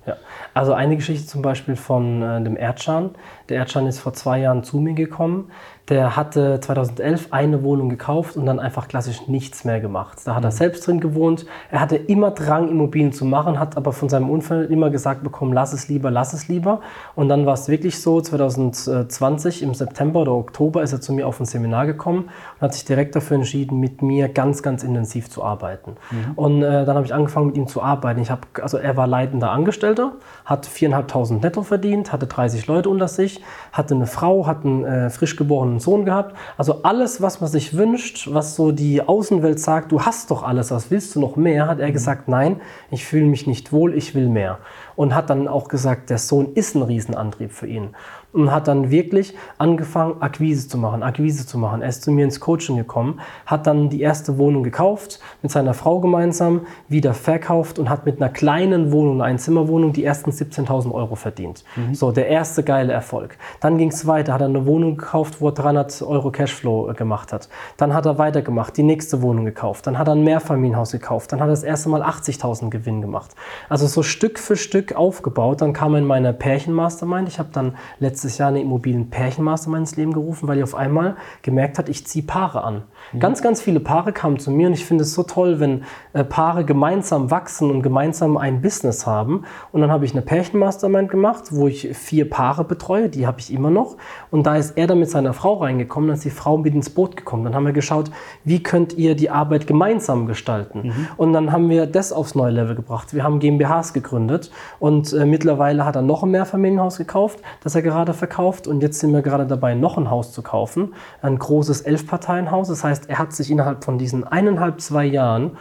Also 0.52 0.72
eine 0.72 0.96
Geschichte 0.96 1.26
zum 1.26 1.42
Beispiel 1.42 1.76
von 1.76 2.22
äh, 2.22 2.42
dem 2.42 2.56
Erdschan. 2.56 3.10
Der 3.48 3.58
Erdschan 3.58 3.86
ist 3.86 4.00
vor 4.00 4.14
zwei 4.14 4.40
Jahren 4.40 4.64
zu 4.64 4.78
mir 4.78 4.94
gekommen 4.94 5.50
der 5.90 6.14
hatte 6.14 6.60
2011 6.60 7.28
eine 7.32 7.64
Wohnung 7.64 7.88
gekauft 7.88 8.36
und 8.36 8.46
dann 8.46 8.60
einfach 8.60 8.86
klassisch 8.86 9.26
nichts 9.26 9.64
mehr 9.64 9.80
gemacht. 9.80 10.18
Da 10.24 10.36
hat 10.36 10.44
er 10.44 10.50
mhm. 10.50 10.54
selbst 10.54 10.86
drin 10.86 11.00
gewohnt. 11.00 11.46
Er 11.68 11.80
hatte 11.80 11.96
immer 11.96 12.30
Drang, 12.30 12.68
Immobilien 12.68 13.12
zu 13.12 13.24
machen, 13.24 13.58
hat 13.58 13.76
aber 13.76 13.92
von 13.92 14.08
seinem 14.08 14.30
Unfall 14.30 14.66
immer 14.66 14.90
gesagt 14.90 15.24
bekommen, 15.24 15.52
lass 15.52 15.72
es 15.72 15.88
lieber, 15.88 16.12
lass 16.12 16.32
es 16.32 16.46
lieber. 16.46 16.80
Und 17.16 17.28
dann 17.28 17.44
war 17.44 17.54
es 17.54 17.68
wirklich 17.68 18.00
so, 18.00 18.20
2020 18.20 19.62
im 19.64 19.74
September 19.74 20.20
oder 20.20 20.32
Oktober 20.32 20.82
ist 20.82 20.92
er 20.92 21.00
zu 21.00 21.12
mir 21.12 21.26
auf 21.26 21.40
ein 21.40 21.44
Seminar 21.44 21.86
gekommen 21.86 22.30
und 22.56 22.60
hat 22.60 22.74
sich 22.74 22.84
direkt 22.84 23.16
dafür 23.16 23.38
entschieden, 23.38 23.80
mit 23.80 24.00
mir 24.00 24.28
ganz, 24.28 24.62
ganz 24.62 24.84
intensiv 24.84 25.28
zu 25.28 25.42
arbeiten. 25.42 25.96
Mhm. 26.12 26.32
Und 26.36 26.62
äh, 26.62 26.84
dann 26.84 26.94
habe 26.94 27.04
ich 27.04 27.12
angefangen, 27.12 27.48
mit 27.48 27.56
ihm 27.56 27.66
zu 27.66 27.82
arbeiten. 27.82 28.20
Ich 28.20 28.30
hab, 28.30 28.46
also 28.62 28.78
er 28.78 28.96
war 28.96 29.08
leitender 29.08 29.50
Angestellter, 29.50 30.12
hat 30.44 30.68
4.500 30.68 31.40
netto 31.42 31.64
verdient, 31.64 32.12
hatte 32.12 32.28
30 32.28 32.68
Leute 32.68 32.88
unter 32.88 33.08
sich, 33.08 33.42
hatte 33.72 33.96
eine 33.96 34.06
Frau, 34.06 34.46
hat 34.46 34.64
einen 34.64 34.84
äh, 34.84 35.10
frisch 35.10 35.34
geborenen 35.34 35.79
Sohn 35.80 36.04
gehabt. 36.04 36.36
Also 36.56 36.82
alles, 36.82 37.20
was 37.20 37.40
man 37.40 37.50
sich 37.50 37.76
wünscht, 37.76 38.28
was 38.32 38.56
so 38.56 38.72
die 38.72 39.02
Außenwelt 39.02 39.58
sagt, 39.58 39.92
du 39.92 40.02
hast 40.02 40.30
doch 40.30 40.42
alles, 40.42 40.70
was 40.70 40.90
willst 40.90 41.14
du 41.14 41.20
noch 41.20 41.36
mehr, 41.36 41.66
hat 41.66 41.80
er 41.80 41.88
mhm. 41.88 41.92
gesagt, 41.92 42.28
nein, 42.28 42.60
ich 42.90 43.04
fühle 43.04 43.26
mich 43.26 43.46
nicht 43.46 43.72
wohl, 43.72 43.94
ich 43.94 44.14
will 44.14 44.28
mehr. 44.28 44.58
Und 44.96 45.14
hat 45.14 45.30
dann 45.30 45.48
auch 45.48 45.68
gesagt, 45.68 46.10
der 46.10 46.18
Sohn 46.18 46.52
ist 46.54 46.76
ein 46.76 46.82
Riesenantrieb 46.82 47.52
für 47.52 47.66
ihn 47.66 47.90
und 48.32 48.52
hat 48.52 48.68
dann 48.68 48.90
wirklich 48.90 49.34
angefangen, 49.58 50.20
Akquise 50.20 50.68
zu 50.68 50.78
machen, 50.78 51.02
Akquise 51.02 51.46
zu 51.46 51.58
machen. 51.58 51.82
Er 51.82 51.88
ist 51.88 52.02
zu 52.02 52.12
mir 52.12 52.24
ins 52.24 52.40
Coaching 52.40 52.76
gekommen, 52.76 53.20
hat 53.46 53.66
dann 53.66 53.88
die 53.88 54.00
erste 54.00 54.38
Wohnung 54.38 54.62
gekauft, 54.62 55.20
mit 55.42 55.50
seiner 55.50 55.74
Frau 55.74 56.00
gemeinsam, 56.00 56.62
wieder 56.88 57.14
verkauft 57.14 57.78
und 57.78 57.90
hat 57.90 58.06
mit 58.06 58.20
einer 58.20 58.30
kleinen 58.30 58.92
Wohnung, 58.92 59.14
einer 59.16 59.24
Einzimmerwohnung, 59.24 59.92
die 59.92 60.04
ersten 60.04 60.30
17.000 60.30 60.92
Euro 60.92 61.14
verdient. 61.16 61.64
Mhm. 61.76 61.94
So, 61.94 62.12
der 62.12 62.28
erste 62.28 62.62
geile 62.62 62.92
Erfolg. 62.92 63.36
Dann 63.60 63.78
ging 63.78 63.90
es 63.90 64.06
weiter, 64.06 64.34
hat 64.34 64.42
er 64.42 64.46
eine 64.46 64.66
Wohnung 64.66 64.96
gekauft, 64.96 65.40
wo 65.40 65.48
er 65.48 65.52
300 65.52 66.02
Euro 66.02 66.30
Cashflow 66.30 66.90
äh, 66.90 66.94
gemacht 66.94 67.32
hat. 67.32 67.48
Dann 67.76 67.94
hat 67.94 68.06
er 68.06 68.18
weitergemacht, 68.18 68.76
die 68.76 68.82
nächste 68.82 69.22
Wohnung 69.22 69.44
gekauft. 69.44 69.86
Dann 69.86 69.98
hat 69.98 70.08
er 70.08 70.14
ein 70.14 70.24
Mehrfamilienhaus 70.24 70.92
gekauft. 70.92 71.32
Dann 71.32 71.40
hat 71.40 71.48
er 71.48 71.52
das 71.52 71.64
erste 71.64 71.88
Mal 71.88 72.02
80.000 72.02 72.70
Gewinn 72.70 73.00
gemacht. 73.00 73.34
Also 73.68 73.86
so 73.86 74.02
Stück 74.02 74.38
für 74.38 74.56
Stück 74.56 74.94
aufgebaut. 74.94 75.60
Dann 75.60 75.72
kam 75.72 75.94
er 75.94 75.98
in 75.98 76.06
meine 76.06 76.32
Pärchen-Mastermind. 76.32 77.28
Ich 77.28 77.38
habe 77.38 77.50
dann 77.52 77.76
letztes 77.98 78.19
letztes 78.20 78.36
Jahr 78.36 78.48
eine 78.48 78.60
Immobilien-Pärchenmaster 78.60 79.74
ins 79.74 79.96
Leben 79.96 80.12
gerufen, 80.12 80.46
weil 80.46 80.58
ich 80.58 80.62
auf 80.62 80.74
einmal 80.74 81.16
gemerkt 81.40 81.78
hat, 81.78 81.88
ich 81.88 82.06
ziehe 82.06 82.22
Paare 82.22 82.62
an. 82.64 82.82
Mhm. 83.12 83.20
Ganz, 83.20 83.40
ganz 83.40 83.62
viele 83.62 83.80
Paare 83.80 84.12
kamen 84.12 84.38
zu 84.38 84.50
mir 84.50 84.66
und 84.66 84.74
ich 84.74 84.84
finde 84.84 85.04
es 85.04 85.14
so 85.14 85.22
toll, 85.22 85.58
wenn 85.58 85.84
äh, 86.12 86.22
Paare 86.22 86.66
gemeinsam 86.66 87.30
wachsen 87.30 87.70
und 87.70 87.82
gemeinsam 87.82 88.36
ein 88.36 88.60
Business 88.60 89.06
haben. 89.06 89.44
Und 89.72 89.80
dann 89.80 89.90
habe 89.90 90.04
ich 90.04 90.12
eine 90.12 90.20
Pärchenmastermind 90.20 91.10
gemacht, 91.10 91.44
wo 91.50 91.66
ich 91.66 91.96
vier 91.96 92.28
Paare 92.28 92.64
betreue, 92.64 93.08
die 93.08 93.26
habe 93.26 93.40
ich 93.40 93.50
immer 93.50 93.70
noch. 93.70 93.96
Und 94.30 94.46
da 94.46 94.56
ist 94.56 94.76
er 94.76 94.86
dann 94.86 94.98
mit 94.98 95.08
seiner 95.08 95.32
Frau 95.32 95.54
reingekommen, 95.54 96.08
dann 96.08 96.16
ist 96.16 96.24
die 96.26 96.30
Frau 96.30 96.58
mit 96.58 96.74
ins 96.74 96.90
Boot 96.90 97.16
gekommen. 97.16 97.44
Dann 97.44 97.54
haben 97.54 97.64
wir 97.64 97.72
geschaut, 97.72 98.10
wie 98.44 98.62
könnt 98.62 98.98
ihr 98.98 99.14
die 99.14 99.30
Arbeit 99.30 99.66
gemeinsam 99.66 100.26
gestalten. 100.26 100.88
Mhm. 100.88 101.08
Und 101.16 101.32
dann 101.32 101.52
haben 101.52 101.70
wir 101.70 101.86
das 101.86 102.12
aufs 102.12 102.34
neue 102.34 102.52
Level 102.52 102.74
gebracht. 102.74 103.14
Wir 103.14 103.24
haben 103.24 103.38
GmbHs 103.38 103.94
gegründet 103.94 104.50
und 104.78 105.14
äh, 105.14 105.24
mittlerweile 105.24 105.86
hat 105.86 105.96
er 105.96 106.02
noch 106.02 106.22
ein 106.22 106.30
Mehrfamilienhaus 106.30 106.98
gekauft, 106.98 107.40
das 107.62 107.74
er 107.74 107.82
gerade 107.82 108.09
gerade 108.10 108.18
verkauft 108.18 108.66
und 108.66 108.82
jetzt 108.82 109.00
sind 109.00 109.12
wir 109.12 109.22
gerade 109.22 109.46
dabei, 109.46 109.74
noch 109.74 109.96
ein 109.96 110.10
Haus 110.10 110.32
zu 110.32 110.42
kaufen. 110.42 110.94
Ein 111.22 111.38
großes 111.38 111.82
Elfparteienhaus. 111.82 112.68
Das 112.68 112.84
heißt, 112.84 113.08
er 113.08 113.18
hat 113.18 113.32
sich 113.32 113.50
innerhalb 113.50 113.84
von 113.84 113.98
diesen 113.98 114.24
eineinhalb, 114.24 114.80
zwei 114.80 115.04
Jahren 115.04 115.52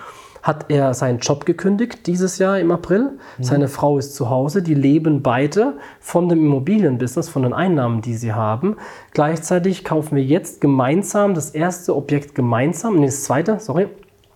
hat 0.41 0.67
er 0.69 0.93
seinen 0.93 1.19
Job 1.19 1.45
gekündigt 1.45 2.07
dieses 2.07 2.37
Jahr 2.37 2.59
im 2.59 2.71
April. 2.71 3.19
Mhm. 3.37 3.43
Seine 3.43 3.67
Frau 3.67 3.97
ist 3.97 4.15
zu 4.15 4.29
Hause. 4.29 4.63
Die 4.63 4.73
leben 4.73 5.21
beide 5.21 5.73
von 5.99 6.29
dem 6.29 6.39
Immobilienbusiness, 6.39 7.27
von 7.27 7.43
den 7.43 7.53
Einnahmen, 7.53 8.01
die 8.01 8.15
sie 8.15 8.31
haben. 8.31 8.77
Gleichzeitig 9.11 9.83
kaufen 9.83 10.15
wir 10.15 10.23
jetzt 10.23 10.61
gemeinsam 10.61 11.33
das 11.33 11.49
erste 11.49 11.93
Objekt 11.93 12.35
gemeinsam, 12.35 12.95
nee, 12.95 13.07
das 13.07 13.25
zweite, 13.25 13.59
sorry. 13.59 13.89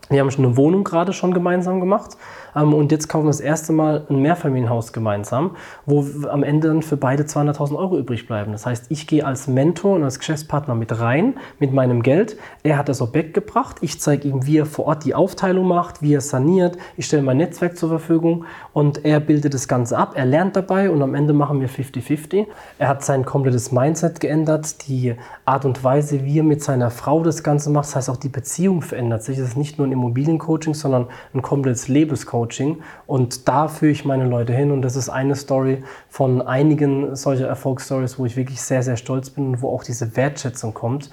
Wir 0.10 0.19
haben 0.19 0.30
schon 0.30 0.45
eine 0.45 0.58
Wohnung 0.58 0.84
gerade 0.84 1.13
schon 1.13 1.34
gemeinsam 1.34 1.80
gemacht. 1.80 2.17
Ähm, 2.56 2.74
und 2.74 2.92
jetzt 2.92 3.08
kaufen 3.08 3.26
wir 3.26 3.30
das 3.30 3.39
erste 3.39 3.74
Mal 3.74 4.06
ein 4.10 4.22
Mehrfamilienhaus 4.22 4.94
gemeinsam, 4.94 5.52
wo 5.86 6.06
am 6.30 6.44
Ende 6.44 6.68
dann 6.68 6.82
für 6.82 6.98
beide 6.98 7.24
200.000 7.24 7.76
Euro 7.78 7.98
übrig 7.98 8.28
bleiben. 8.28 8.52
Das 8.52 8.66
heißt, 8.66 8.86
ich 8.89 9.08
gehe 9.08 9.26
als 9.26 9.48
Mentor 9.48 9.96
und 9.96 10.04
als 10.04 10.20
Geschäftspartner 10.20 10.76
mit 10.76 11.00
rein 11.00 11.36
mit 11.60 11.74
meinem 11.74 12.04
Geld. 12.04 12.38
Er 12.63 12.78
hat 12.78 12.89
das 12.89 13.02
Objekt 13.02 13.34
gebracht. 13.34 13.78
Ich 13.82 14.00
zeige 14.00 14.28
ihm, 14.28 14.46
wie 14.46 14.58
er 14.58 14.66
vor 14.66 14.86
Ort 14.86 15.06
die 15.06 15.16
Aufteilung 15.16 15.68
macht, 15.68 16.02
wie 16.02 16.13
er 16.13 16.22
saniert. 16.22 16.78
Ich 16.98 17.06
stelle 17.06 17.24
mein 17.24 17.38
Netzwerk 17.38 17.78
zur 17.78 17.89
Verfügung 17.89 18.46
und 18.74 19.06
er 19.06 19.20
bildet 19.20 19.54
das 19.54 19.68
Ganze 19.68 19.98
ab. 19.98 20.13
Er 20.16 20.26
lernt 20.26 20.56
dabei 20.56 20.89
und 20.89 21.02
am 21.02 21.16
Ende 21.16 21.34
machen 21.34 21.60
wir 21.60 21.70
50-50. 21.70 22.48
Er 22.80 22.88
hat 22.88 23.04
sein 23.04 23.26
komplettes 23.26 23.72
Mindset 23.72 24.20
geändert, 24.20 24.88
die 24.88 25.16
Art 25.46 25.66
und 25.66 25.84
Weise, 25.84 26.24
wie 26.24 26.39
er 26.39 26.44
mit 26.44 26.63
seiner 26.63 26.89
Frau 26.89 27.24
das 27.24 27.44
Ganze 27.44 27.70
macht. 27.70 27.86
Das 27.86 27.96
heißt, 27.96 28.10
auch 28.10 28.18
die 28.18 28.30
Beziehung 28.30 28.82
verändert 28.82 29.24
sich. 29.24 29.38
Es 29.38 29.50
ist 29.50 29.58
nicht 29.58 29.78
nur 29.78 29.88
ein 29.88 29.92
Immobiliencoaching, 29.92 30.74
sondern 30.74 31.08
ein 31.34 31.42
komplettes 31.42 31.88
Lebenscoaching. 31.88 32.42
Coaching 32.43 32.82
und 33.08 33.47
da 33.47 33.67
führe 33.67 33.91
ich 33.91 34.03
meine 34.03 34.25
Leute 34.25 34.53
hin 34.53 34.71
und 34.71 34.82
das 34.82 34.95
ist 34.95 35.10
eine 35.10 35.36
Story 35.36 35.84
von 36.10 36.41
einigen 36.41 37.15
solcher 37.15 37.47
Erfolgsstories, 37.47 38.19
wo 38.19 38.25
ich 38.25 38.36
wirklich 38.36 38.62
sehr, 38.62 38.84
sehr 38.84 38.97
stolz 38.97 39.29
bin 39.29 39.47
und 39.47 39.62
wo 39.62 39.69
auch 39.69 39.84
diese 39.84 40.17
Wertschätzung 40.17 40.73
kommt, 40.73 41.10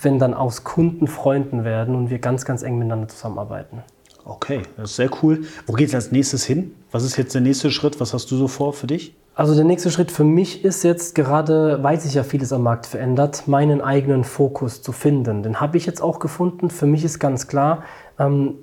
wenn 0.00 0.18
dann 0.18 0.32
aus 0.32 0.64
Kunden 0.64 1.06
Freunden 1.06 1.64
werden 1.64 1.94
und 1.94 2.08
wir 2.08 2.18
ganz, 2.18 2.44
ganz 2.44 2.62
eng 2.62 2.78
miteinander 2.78 3.08
zusammenarbeiten. 3.08 3.82
Okay, 4.24 4.62
das 4.78 4.90
ist 4.90 4.96
sehr 4.96 5.10
cool. 5.22 5.42
Wo 5.66 5.74
geht 5.74 5.88
es 5.88 5.94
als 5.94 6.10
nächstes 6.10 6.44
hin? 6.44 6.74
Was 6.90 7.04
ist 7.04 7.18
jetzt 7.18 7.34
der 7.34 7.42
nächste 7.42 7.70
Schritt? 7.70 8.00
Was 8.00 8.14
hast 8.14 8.30
du 8.30 8.36
so 8.36 8.48
vor 8.48 8.72
für 8.72 8.86
dich? 8.86 9.14
Also 9.34 9.54
der 9.54 9.64
nächste 9.64 9.90
Schritt 9.90 10.10
für 10.10 10.24
mich 10.24 10.64
ist 10.64 10.82
jetzt 10.82 11.14
gerade, 11.14 11.82
weil 11.82 12.00
sich 12.00 12.14
ja 12.14 12.22
vieles 12.22 12.52
am 12.52 12.62
Markt 12.62 12.86
verändert, 12.86 13.48
meinen 13.48 13.82
eigenen 13.82 14.24
Fokus 14.24 14.80
zu 14.80 14.92
finden. 14.92 15.42
Den 15.42 15.60
habe 15.60 15.76
ich 15.76 15.84
jetzt 15.84 16.00
auch 16.00 16.20
gefunden. 16.20 16.70
Für 16.70 16.86
mich 16.86 17.04
ist 17.04 17.18
ganz 17.18 17.48
klar, 17.48 17.82
ähm, 18.18 18.54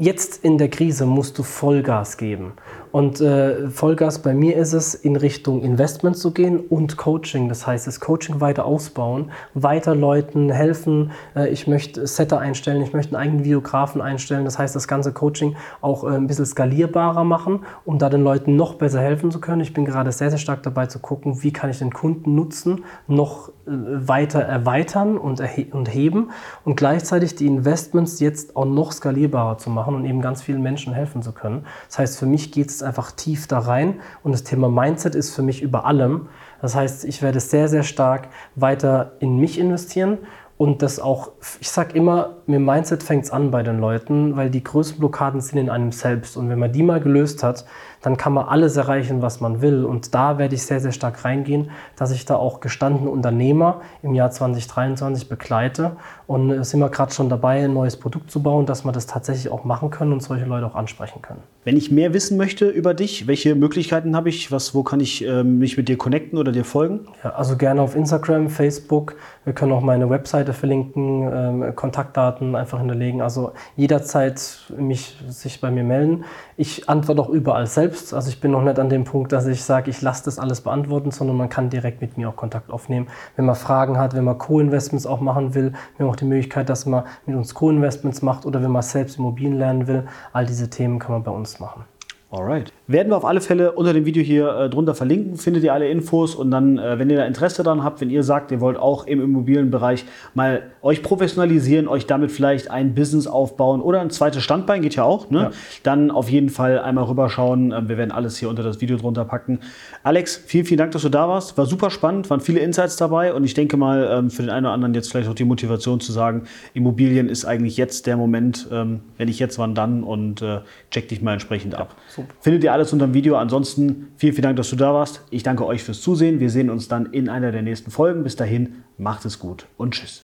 jetzt 0.00 0.42
in 0.42 0.58
der 0.58 0.70
Krise 0.70 1.06
musst 1.06 1.38
du 1.38 1.42
Vollgas 1.42 2.16
geben. 2.16 2.54
Und 2.92 3.20
äh, 3.20 3.68
Vollgas 3.68 4.20
bei 4.20 4.34
mir 4.34 4.56
ist 4.56 4.72
es, 4.72 4.94
in 4.94 5.16
Richtung 5.16 5.62
Investment 5.62 6.16
zu 6.16 6.32
gehen 6.32 6.58
und 6.58 6.96
Coaching. 6.96 7.48
Das 7.48 7.66
heißt, 7.66 7.86
das 7.86 8.00
Coaching 8.00 8.40
weiter 8.40 8.64
ausbauen, 8.64 9.30
weiter 9.54 9.94
Leuten 9.94 10.50
helfen. 10.50 11.12
Äh, 11.36 11.50
ich 11.50 11.66
möchte 11.66 12.06
Setter 12.06 12.40
einstellen, 12.40 12.82
ich 12.82 12.92
möchte 12.92 13.14
einen 13.14 13.22
eigenen 13.22 13.44
Videografen 13.44 14.00
einstellen. 14.00 14.44
Das 14.44 14.58
heißt, 14.58 14.74
das 14.74 14.88
ganze 14.88 15.12
Coaching 15.12 15.56
auch 15.80 16.04
äh, 16.04 16.16
ein 16.16 16.26
bisschen 16.26 16.46
skalierbarer 16.46 17.24
machen, 17.24 17.60
um 17.84 17.98
da 17.98 18.08
den 18.08 18.24
Leuten 18.24 18.56
noch 18.56 18.74
besser 18.74 19.00
helfen 19.00 19.30
zu 19.30 19.40
können. 19.40 19.60
Ich 19.60 19.72
bin 19.72 19.84
gerade 19.84 20.10
sehr, 20.10 20.30
sehr 20.30 20.38
stark 20.38 20.62
dabei 20.62 20.86
zu 20.86 20.98
gucken, 20.98 21.42
wie 21.42 21.52
kann 21.52 21.70
ich 21.70 21.78
den 21.78 21.92
Kunden 21.92 22.34
nutzen, 22.34 22.84
noch 23.06 23.50
äh, 23.50 23.52
weiter 23.66 24.40
erweitern 24.40 25.16
und, 25.16 25.40
und 25.72 25.94
heben 25.94 26.30
und 26.64 26.76
gleichzeitig 26.76 27.36
die 27.36 27.46
Investments 27.46 28.18
jetzt 28.18 28.56
auch 28.56 28.64
noch 28.64 28.90
skalierbarer 28.92 29.58
zu 29.58 29.70
machen 29.70 29.94
und 29.94 30.04
eben 30.04 30.20
ganz 30.20 30.42
vielen 30.42 30.62
Menschen 30.62 30.92
helfen 30.92 31.22
zu 31.22 31.32
können. 31.32 31.64
Das 31.88 31.98
heißt, 32.00 32.18
für 32.18 32.26
mich 32.26 32.50
geht 32.50 32.70
es 32.70 32.79
jetzt 32.80 32.86
einfach 32.86 33.12
tief 33.12 33.46
da 33.46 33.58
rein 33.58 34.00
und 34.22 34.32
das 34.32 34.44
Thema 34.44 34.68
Mindset 34.68 35.14
ist 35.14 35.34
für 35.34 35.42
mich 35.42 35.62
über 35.62 35.84
allem. 35.84 36.28
Das 36.60 36.74
heißt, 36.74 37.04
ich 37.04 37.22
werde 37.22 37.40
sehr, 37.40 37.68
sehr 37.68 37.82
stark 37.82 38.28
weiter 38.56 39.12
in 39.20 39.38
mich 39.38 39.58
investieren 39.58 40.18
und 40.60 40.82
das 40.82 41.00
auch, 41.00 41.30
ich 41.58 41.70
sage 41.70 41.96
immer, 41.96 42.36
mit 42.44 42.56
dem 42.56 42.66
Mindset 42.66 43.02
fängt 43.02 43.24
es 43.24 43.30
an 43.30 43.50
bei 43.50 43.62
den 43.62 43.78
Leuten, 43.78 44.36
weil 44.36 44.50
die 44.50 44.62
größten 44.62 44.98
Blockaden 44.98 45.40
sind 45.40 45.56
in 45.56 45.70
einem 45.70 45.90
selbst. 45.90 46.36
Und 46.36 46.50
wenn 46.50 46.58
man 46.58 46.70
die 46.70 46.82
mal 46.82 47.00
gelöst 47.00 47.42
hat, 47.42 47.64
dann 48.02 48.18
kann 48.18 48.34
man 48.34 48.46
alles 48.46 48.76
erreichen, 48.76 49.22
was 49.22 49.40
man 49.40 49.62
will. 49.62 49.84
Und 49.84 50.14
da 50.14 50.36
werde 50.36 50.54
ich 50.54 50.62
sehr, 50.62 50.80
sehr 50.80 50.92
stark 50.92 51.24
reingehen, 51.24 51.70
dass 51.96 52.10
ich 52.10 52.26
da 52.26 52.36
auch 52.36 52.60
gestandene 52.60 53.08
Unternehmer 53.08 53.80
im 54.02 54.14
Jahr 54.14 54.30
2023 54.30 55.30
begleite. 55.30 55.96
Und 56.26 56.50
äh, 56.50 56.64
sind 56.64 56.80
wir 56.80 56.90
gerade 56.90 57.12
schon 57.12 57.30
dabei, 57.30 57.64
ein 57.64 57.72
neues 57.72 57.96
Produkt 57.96 58.30
zu 58.30 58.42
bauen, 58.42 58.66
dass 58.66 58.84
wir 58.84 58.92
das 58.92 59.06
tatsächlich 59.06 59.50
auch 59.50 59.64
machen 59.64 59.90
können 59.90 60.12
und 60.12 60.22
solche 60.22 60.44
Leute 60.44 60.66
auch 60.66 60.74
ansprechen 60.74 61.22
können. 61.22 61.40
Wenn 61.64 61.76
ich 61.76 61.90
mehr 61.90 62.14
wissen 62.14 62.36
möchte 62.36 62.68
über 62.68 62.94
dich, 62.94 63.26
welche 63.26 63.54
Möglichkeiten 63.54 64.16
habe 64.16 64.28
ich? 64.28 64.50
Was, 64.50 64.74
wo 64.74 64.82
kann 64.82 65.00
ich 65.00 65.26
äh, 65.26 65.42
mich 65.42 65.76
mit 65.76 65.88
dir 65.88 65.98
connecten 65.98 66.38
oder 66.38 66.52
dir 66.52 66.64
folgen? 66.64 67.00
Ja, 67.22 67.30
also 67.30 67.56
gerne 67.56 67.82
auf 67.82 67.96
Instagram, 67.96 68.48
Facebook. 68.48 69.16
Wir 69.50 69.54
können 69.56 69.72
auch 69.72 69.80
meine 69.80 70.08
Webseite 70.08 70.52
verlinken, 70.52 71.28
ähm, 71.28 71.74
Kontaktdaten 71.74 72.54
einfach 72.54 72.78
hinterlegen. 72.78 73.20
Also 73.20 73.50
jederzeit 73.74 74.70
mich, 74.78 75.20
sich 75.28 75.60
bei 75.60 75.72
mir 75.72 75.82
melden. 75.82 76.24
Ich 76.56 76.88
antworte 76.88 77.20
auch 77.20 77.28
überall 77.30 77.66
selbst. 77.66 78.14
Also 78.14 78.28
ich 78.28 78.40
bin 78.40 78.52
noch 78.52 78.62
nicht 78.62 78.78
an 78.78 78.88
dem 78.88 79.02
Punkt, 79.02 79.32
dass 79.32 79.48
ich 79.48 79.64
sage, 79.64 79.90
ich 79.90 80.02
lasse 80.02 80.24
das 80.26 80.38
alles 80.38 80.60
beantworten, 80.60 81.10
sondern 81.10 81.36
man 81.36 81.48
kann 81.48 81.68
direkt 81.68 82.00
mit 82.00 82.16
mir 82.16 82.28
auch 82.28 82.36
Kontakt 82.36 82.70
aufnehmen. 82.70 83.08
Wenn 83.34 83.44
man 83.44 83.56
Fragen 83.56 83.98
hat, 83.98 84.14
wenn 84.14 84.22
man 84.22 84.38
Co-Investments 84.38 85.04
auch 85.04 85.20
machen 85.20 85.52
will, 85.52 85.72
wir 85.96 86.06
haben 86.06 86.12
auch 86.12 86.16
die 86.16 86.26
Möglichkeit, 86.26 86.68
dass 86.68 86.86
man 86.86 87.02
mit 87.26 87.34
uns 87.34 87.52
Co-Investments 87.52 88.22
macht 88.22 88.46
oder 88.46 88.62
wenn 88.62 88.70
man 88.70 88.82
selbst 88.82 89.18
Immobilien 89.18 89.58
lernen 89.58 89.88
will. 89.88 90.06
All 90.32 90.46
diese 90.46 90.70
Themen 90.70 91.00
kann 91.00 91.10
man 91.10 91.24
bei 91.24 91.32
uns 91.32 91.58
machen. 91.58 91.89
Alright. 92.32 92.72
Werden 92.86 93.10
wir 93.10 93.16
auf 93.16 93.24
alle 93.24 93.40
Fälle 93.40 93.72
unter 93.72 93.92
dem 93.92 94.04
Video 94.04 94.22
hier 94.22 94.48
äh, 94.54 94.70
drunter 94.70 94.94
verlinken, 94.94 95.36
findet 95.36 95.64
ihr 95.64 95.74
alle 95.74 95.88
Infos 95.88 96.36
und 96.36 96.52
dann, 96.52 96.78
äh, 96.78 96.96
wenn 96.96 97.10
ihr 97.10 97.16
da 97.16 97.24
Interesse 97.24 97.64
daran 97.64 97.82
habt, 97.82 98.00
wenn 98.00 98.08
ihr 98.08 98.22
sagt, 98.22 98.52
ihr 98.52 98.60
wollt 98.60 98.78
auch 98.78 99.08
im 99.08 99.20
Immobilienbereich 99.20 100.04
mal 100.34 100.62
euch 100.80 101.02
professionalisieren, 101.02 101.88
euch 101.88 102.06
damit 102.06 102.30
vielleicht 102.30 102.70
ein 102.70 102.94
Business 102.94 103.26
aufbauen 103.26 103.80
oder 103.80 104.00
ein 104.00 104.10
zweites 104.10 104.44
Standbein, 104.44 104.82
geht 104.82 104.94
ja 104.94 105.02
auch, 105.02 105.28
ne? 105.30 105.40
Ja. 105.40 105.50
dann 105.82 106.12
auf 106.12 106.30
jeden 106.30 106.50
Fall 106.50 106.78
einmal 106.78 107.04
rüberschauen. 107.04 107.72
Äh, 107.72 107.88
wir 107.88 107.98
werden 107.98 108.12
alles 108.12 108.36
hier 108.36 108.48
unter 108.48 108.62
das 108.62 108.80
Video 108.80 108.96
drunter 108.96 109.24
packen. 109.24 109.58
Alex, 110.04 110.36
vielen, 110.36 110.66
vielen 110.66 110.78
Dank, 110.78 110.92
dass 110.92 111.02
du 111.02 111.08
da 111.08 111.28
warst. 111.28 111.58
War 111.58 111.66
super 111.66 111.90
spannend, 111.90 112.30
waren 112.30 112.40
viele 112.40 112.60
Insights 112.60 112.94
dabei 112.94 113.34
und 113.34 113.42
ich 113.42 113.54
denke 113.54 113.76
mal, 113.76 114.08
ähm, 114.08 114.30
für 114.30 114.42
den 114.42 114.50
einen 114.50 114.66
oder 114.66 114.74
anderen 114.74 114.94
jetzt 114.94 115.10
vielleicht 115.10 115.28
auch 115.28 115.34
die 115.34 115.44
Motivation 115.44 115.98
zu 115.98 116.12
sagen, 116.12 116.44
Immobilien 116.74 117.28
ist 117.28 117.44
eigentlich 117.44 117.76
jetzt 117.76 118.06
der 118.06 118.16
Moment, 118.16 118.68
ähm, 118.70 119.00
wenn 119.18 119.26
ich 119.26 119.40
jetzt, 119.40 119.58
wann 119.58 119.74
dann 119.74 120.04
und 120.04 120.42
äh, 120.42 120.60
check 120.92 121.08
dich 121.08 121.22
mal 121.22 121.32
entsprechend 121.32 121.74
ab. 121.74 121.96
Ja. 122.16 122.19
Findet 122.40 122.64
ihr 122.64 122.72
alles 122.72 122.92
unter 122.92 123.06
dem 123.06 123.14
Video. 123.14 123.36
Ansonsten 123.36 124.08
vielen, 124.16 124.32
vielen 124.32 124.44
Dank, 124.44 124.56
dass 124.56 124.70
du 124.70 124.76
da 124.76 124.92
warst. 124.94 125.22
Ich 125.30 125.42
danke 125.42 125.64
euch 125.66 125.82
fürs 125.82 126.00
Zusehen. 126.00 126.40
Wir 126.40 126.50
sehen 126.50 126.70
uns 126.70 126.88
dann 126.88 127.06
in 127.06 127.28
einer 127.28 127.52
der 127.52 127.62
nächsten 127.62 127.90
Folgen. 127.90 128.22
Bis 128.22 128.36
dahin, 128.36 128.82
macht 128.98 129.24
es 129.24 129.38
gut 129.38 129.66
und 129.76 129.94
tschüss. 129.94 130.18